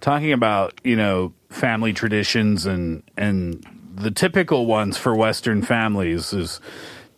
Talking 0.00 0.32
about, 0.32 0.80
you 0.82 0.96
know, 0.96 1.34
family 1.50 1.92
traditions 1.92 2.64
and 2.64 3.02
and 3.18 3.62
the 3.94 4.10
typical 4.10 4.64
ones 4.64 4.96
for 4.96 5.14
Western 5.14 5.60
families 5.60 6.32
is 6.32 6.58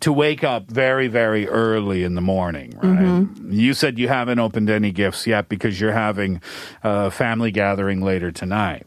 to 0.03 0.13
wake 0.13 0.45
up 0.45 0.71
very, 0.71 1.07
very 1.07 1.49
early 1.49 2.03
in 2.03 2.15
the 2.15 2.21
morning, 2.21 2.73
right? 2.83 2.99
Mm-hmm. 2.99 3.53
You 3.53 3.73
said 3.73 3.99
you 3.99 4.09
haven't 4.09 4.41
opened 4.41 4.69
any 4.69 4.91
gifts 4.91 5.27
yet 5.27 5.49
because 5.49 5.81
you're 5.81 5.93
having 5.93 6.43
a 6.83 7.11
family 7.11 7.51
gathering 7.51 8.03
later 8.03 8.33
tonight. 8.33 8.87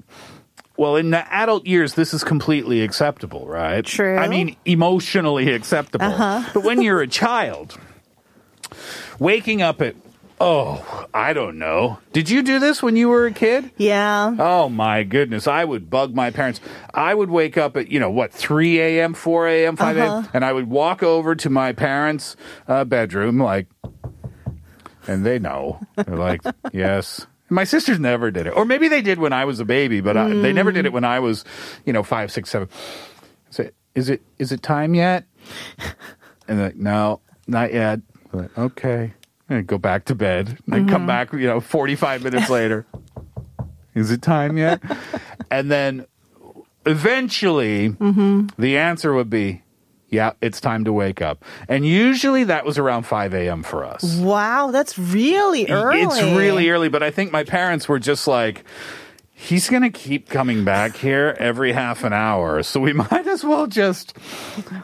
Well, 0.78 0.98
in 0.98 1.12
the 1.12 1.34
adult 1.34 1.66
years, 1.66 1.94
this 1.94 2.14
is 2.14 2.24
completely 2.24 2.82
acceptable, 2.82 3.48
right? 3.48 3.84
True. 3.86 4.18
I 4.18 4.28
mean, 4.28 4.58
emotionally 4.66 5.54
acceptable. 5.54 6.06
Uh-huh. 6.06 6.50
But 6.54 6.64
when 6.64 6.82
you're 6.82 7.02
a 7.02 7.08
child, 7.08 7.80
waking 9.18 9.62
up 9.62 9.82
at, 9.82 9.96
oh, 10.40 11.06
I 11.14 11.34
don't 11.34 11.58
know. 11.58 12.00
Did 12.14 12.30
you 12.30 12.44
do 12.44 12.60
this 12.60 12.84
when 12.84 12.96
you 12.96 13.10
were 13.10 13.26
a 13.26 13.32
kid? 13.32 13.72
Yeah. 13.78 14.36
Oh 14.38 14.70
my 14.70 15.04
goodness. 15.04 15.48
I 15.48 15.64
would 15.66 15.90
bug 15.90 16.14
my 16.14 16.32
parents. 16.32 16.60
I 16.94 17.14
would 17.14 17.30
wake 17.30 17.58
up 17.58 17.78
at, 17.78 17.90
you 17.90 18.00
know, 18.00 18.10
what, 18.10 18.34
3 18.34 18.80
a.m., 18.80 19.14
4 19.14 19.48
a.m., 19.48 19.76
5 19.76 19.98
a.m., 19.98 20.30
and 20.34 20.46
I 20.46 20.54
would 20.54 20.68
walk 20.70 21.04
over 21.04 21.36
to 21.36 21.50
my 21.50 21.74
parents' 21.74 22.36
uh, 22.68 22.84
bedroom, 22.86 23.40
like, 23.40 23.68
and 25.08 25.26
they 25.26 25.40
know. 25.40 25.80
They're 25.96 26.16
like, 26.18 26.42
yes. 26.74 27.28
My 27.50 27.64
sisters 27.64 28.00
never 28.00 28.32
did 28.32 28.48
it. 28.48 28.52
Or 28.52 28.66
maybe 28.66 28.88
they 28.88 29.02
did 29.04 29.20
when 29.20 29.32
I 29.32 29.46
was 29.46 29.60
a 29.60 29.66
baby, 29.66 30.02
but 30.02 30.18
I, 30.18 30.30
they 30.30 30.52
never 30.52 30.72
did 30.72 30.86
it 30.88 30.94
when 30.94 31.04
I 31.04 31.20
was, 31.20 31.46
you 31.86 31.94
know, 31.94 32.02
five, 32.02 32.32
six, 32.32 32.50
seven. 32.50 32.70
Is 33.52 33.60
it, 33.60 33.76
is 33.94 34.10
it, 34.10 34.22
is 34.40 34.52
it 34.52 34.64
time 34.64 34.96
yet? 34.96 35.26
And 36.48 36.60
they're 36.60 36.68
like, 36.68 36.76
no, 36.76 37.22
not 37.48 37.72
yet. 37.72 38.02
Okay. 38.58 39.14
And 39.48 39.68
go 39.68 39.78
back 39.78 40.06
to 40.06 40.16
bed. 40.16 40.60
And 40.72 40.90
come 40.90 41.02
mm-hmm. 41.02 41.08
back, 41.08 41.34
you 41.34 41.48
know, 41.48 41.60
45 41.60 42.24
minutes 42.24 42.50
later. 42.50 42.86
Is 43.94 44.12
it 44.12 44.22
time 44.22 44.58
yet? 44.58 44.82
and 45.50 45.72
then 45.72 46.06
eventually 46.86 47.90
mm-hmm. 47.90 48.48
the 48.62 48.78
answer 48.78 49.14
would 49.14 49.30
be, 49.30 49.64
yeah, 50.10 50.34
it's 50.42 50.62
time 50.62 50.84
to 50.86 50.94
wake 50.94 51.22
up. 51.22 51.44
And 51.68 51.86
usually 51.86 52.44
that 52.46 52.66
was 52.66 52.78
around 52.78 53.04
5 53.04 53.34
a.m. 53.34 53.64
for 53.64 53.84
us. 53.84 54.18
Wow, 54.18 54.72
that's 54.72 54.98
really 54.98 55.68
early. 55.68 56.02
It's 56.02 56.22
really 56.22 56.70
early, 56.70 56.90
but 56.90 57.04
I 57.04 57.12
think 57.12 57.32
my 57.32 57.44
parents 57.44 57.88
were 57.88 58.00
just 58.00 58.28
like, 58.28 58.64
he's 59.38 59.70
going 59.70 59.84
to 59.84 59.90
keep 59.90 60.30
coming 60.30 60.64
back 60.64 60.96
here 60.96 61.36
every 61.40 61.74
half 61.74 62.04
an 62.04 62.14
hour. 62.14 62.64
So 62.64 62.80
we 62.80 62.94
might 63.12 63.28
as 63.28 63.44
well 63.44 63.68
just 63.68 64.18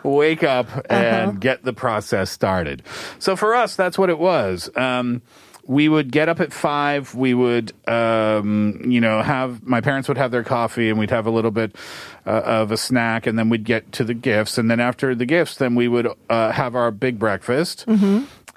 wake 0.03 0.43
up 0.43 0.67
and 0.89 1.39
get 1.39 1.63
the 1.63 1.73
process 1.73 2.29
started. 2.29 2.83
So 3.17 3.35
for 3.35 3.55
us, 3.55 3.75
that's 3.75 3.97
what 3.97 4.09
it 4.09 4.19
was. 4.19 4.69
Um, 4.75 5.21
we 5.63 5.87
would 5.87 6.11
get 6.11 6.27
up 6.27 6.41
at 6.41 6.51
five. 6.51 7.15
We 7.15 7.33
would, 7.33 7.71
um, 7.87 8.81
you 8.85 8.99
know, 8.99 9.21
have 9.21 9.63
my 9.63 9.79
parents 9.79 10.09
would 10.09 10.17
have 10.17 10.31
their 10.31 10.43
coffee, 10.43 10.89
and 10.89 10.99
we'd 10.99 11.11
have 11.11 11.27
a 11.27 11.31
little 11.31 11.51
bit 11.51 11.75
uh, 12.25 12.31
of 12.31 12.71
a 12.71 12.77
snack, 12.77 13.25
and 13.27 13.39
then 13.39 13.47
we'd 13.49 13.63
get 13.63 13.91
to 13.93 14.03
the 14.03 14.15
gifts, 14.15 14.57
and 14.57 14.69
then 14.69 14.79
after 14.79 15.15
the 15.15 15.25
gifts, 15.25 15.55
then 15.55 15.75
we 15.75 15.87
would 15.87 16.07
uh, 16.29 16.51
have 16.51 16.75
our 16.75 16.91
big 16.91 17.19
breakfast, 17.19 17.85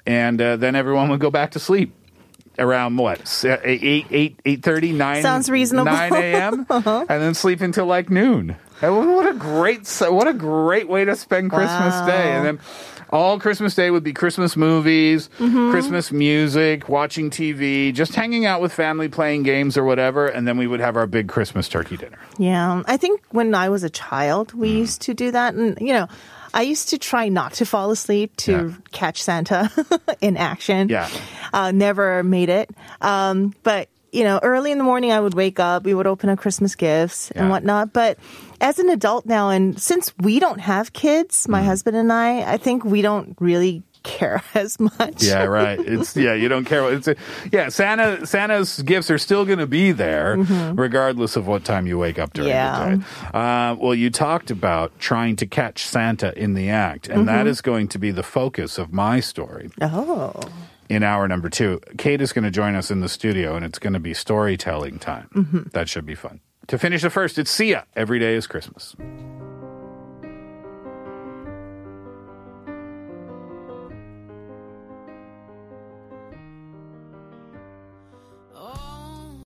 and 0.05 0.41
uh, 0.41 0.57
then 0.57 0.75
everyone 0.75 1.09
would 1.09 1.19
go 1.19 1.29
back 1.31 1.51
to 1.51 1.59
sleep 1.59 1.93
around 2.59 2.97
what 2.97 3.43
uh, 3.45 3.57
eight 3.63 4.07
eight 4.11 4.39
eight 4.45 4.63
thirty 4.63 4.91
nine 4.91 5.21
Sounds 5.21 5.49
reasonable. 5.49 5.91
nine 5.91 6.13
a.m. 6.13 6.65
and 6.69 7.07
then 7.07 7.33
sleep 7.33 7.61
until 7.61 7.85
like 7.85 8.09
noon. 8.09 8.55
What 8.81 9.27
a 9.27 9.33
great 9.33 9.87
what 10.09 10.27
a 10.27 10.33
great 10.33 10.87
way 10.87 11.05
to 11.05 11.15
spend 11.15 11.51
Christmas 11.51 12.05
Day, 12.05 12.31
and 12.33 12.45
then. 12.45 12.59
All 13.11 13.39
Christmas 13.39 13.75
Day 13.75 13.91
would 13.91 14.03
be 14.03 14.13
Christmas 14.13 14.55
movies, 14.57 15.29
Mm-hmm. 15.39 15.71
Christmas 15.71 16.11
music, 16.11 16.89
watching 16.89 17.29
TV, 17.29 17.93
just 17.93 18.15
hanging 18.15 18.45
out 18.45 18.61
with 18.61 18.73
family, 18.73 19.07
playing 19.09 19.43
games 19.43 19.77
or 19.77 19.83
whatever, 19.83 20.27
and 20.27 20.47
then 20.47 20.57
we 20.57 20.67
would 20.67 20.79
have 20.79 20.95
our 20.97 21.07
big 21.07 21.27
Christmas 21.27 21.67
turkey 21.69 21.97
dinner. 21.97 22.17
Yeah, 22.37 22.81
I 22.85 22.97
think 22.97 23.21
when 23.31 23.53
I 23.55 23.69
was 23.69 23.83
a 23.83 23.89
child, 23.89 24.53
we 24.53 24.69
Mm. 24.73 24.77
used 24.77 25.01
to 25.03 25.13
do 25.13 25.31
that, 25.31 25.53
and 25.55 25.77
you 25.79 25.93
know, 25.93 26.07
I 26.53 26.61
used 26.63 26.89
to 26.89 26.97
try 26.97 27.27
not 27.29 27.53
to 27.53 27.65
fall 27.65 27.91
asleep 27.91 28.35
to 28.37 28.51
Yeah. 28.51 28.69
catch 28.91 29.21
Santa 29.21 29.69
in 30.21 30.37
action. 30.37 30.89
Yeah. 30.89 31.09
uh, 31.53 31.71
never 31.71 32.23
made 32.23 32.49
it. 32.49 32.69
Um, 33.01 33.53
but 33.63 33.89
you 34.11 34.23
know, 34.23 34.39
early 34.41 34.71
in 34.71 34.77
the 34.77 34.83
morning, 34.85 35.11
I 35.11 35.19
would 35.19 35.33
wake 35.33 35.59
up. 35.59 35.83
We 35.83 35.93
would 35.93 36.07
open 36.07 36.29
up 36.29 36.39
Christmas 36.39 36.75
gifts 36.75 37.31
and 37.31 37.49
whatnot. 37.49 37.91
But 37.91 38.17
as 38.65 38.79
an 38.79 38.89
adult 38.89 39.25
now, 39.25 39.49
and 39.49 39.79
since 39.79 40.13
we 40.19 40.39
don't 40.39 40.59
have 40.59 40.91
kids, 40.93 41.47
my 41.47 41.61
Mm. 41.61 41.65
husband 41.65 41.95
and 41.97 42.11
I, 42.11 42.53
I 42.53 42.57
think 42.57 42.83
we 42.83 43.01
don't 43.01 43.35
really 43.39 43.83
care 44.03 44.41
as 44.53 44.79
much. 44.79 45.23
Yeah, 45.23 45.43
right. 45.45 45.79
It's 45.79 46.15
yeah, 46.15 46.33
you 46.33 46.47
don't 46.47 46.65
care. 46.65 46.91
It's 46.93 47.07
a, 47.07 47.15
yeah. 47.51 47.69
Santa 47.69 48.25
Santa's 48.25 48.81
gifts 48.83 49.09
are 49.09 49.17
still 49.17 49.45
going 49.45 49.59
to 49.59 49.67
be 49.67 49.91
there, 49.91 50.37
regardless 50.75 51.35
of 51.35 51.47
what 51.47 51.63
time 51.65 51.87
you 51.87 51.97
wake 51.97 52.19
up 52.19 52.33
during 52.33 52.49
Yeah. 52.49 52.89
the 52.89 52.97
day. 52.97 53.03
Uh, 53.33 53.75
well, 53.79 53.95
you 53.95 54.09
talked 54.09 54.51
about 54.51 54.97
trying 54.99 55.35
to 55.37 55.45
catch 55.47 55.85
Santa 55.85 56.37
in 56.37 56.53
the 56.53 56.69
act, 56.69 57.07
and 57.07 57.27
that 57.27 57.47
is 57.47 57.61
going 57.61 57.87
to 57.89 57.99
be 57.99 58.11
the 58.11 58.23
focus 58.23 58.77
of 58.77 58.91
my 58.93 59.19
story 59.19 59.69
Oh. 59.81 60.33
in 60.89 61.01
hour 61.03 61.27
number 61.27 61.49
two. 61.49 61.79
Kate 61.97 62.21
is 62.21 62.31
going 62.33 62.45
to 62.45 62.51
join 62.51 62.75
us 62.75 62.91
in 62.91 62.99
the 63.01 63.09
studio, 63.09 63.55
and 63.55 63.65
it's 63.65 63.79
going 63.79 63.93
to 63.93 63.99
be 63.99 64.13
storytelling 64.13 64.99
time. 64.99 65.69
That 65.73 65.89
should 65.89 66.05
be 66.05 66.15
fun. 66.15 66.39
To 66.67 66.79
finish 66.79 67.03
the 67.03 67.09
first, 67.09 67.37
it's 67.37 67.51
Sia. 67.51 67.85
Every 67.95 68.17
day 68.17 68.33
is 68.33 68.47
Christmas. 68.47 68.95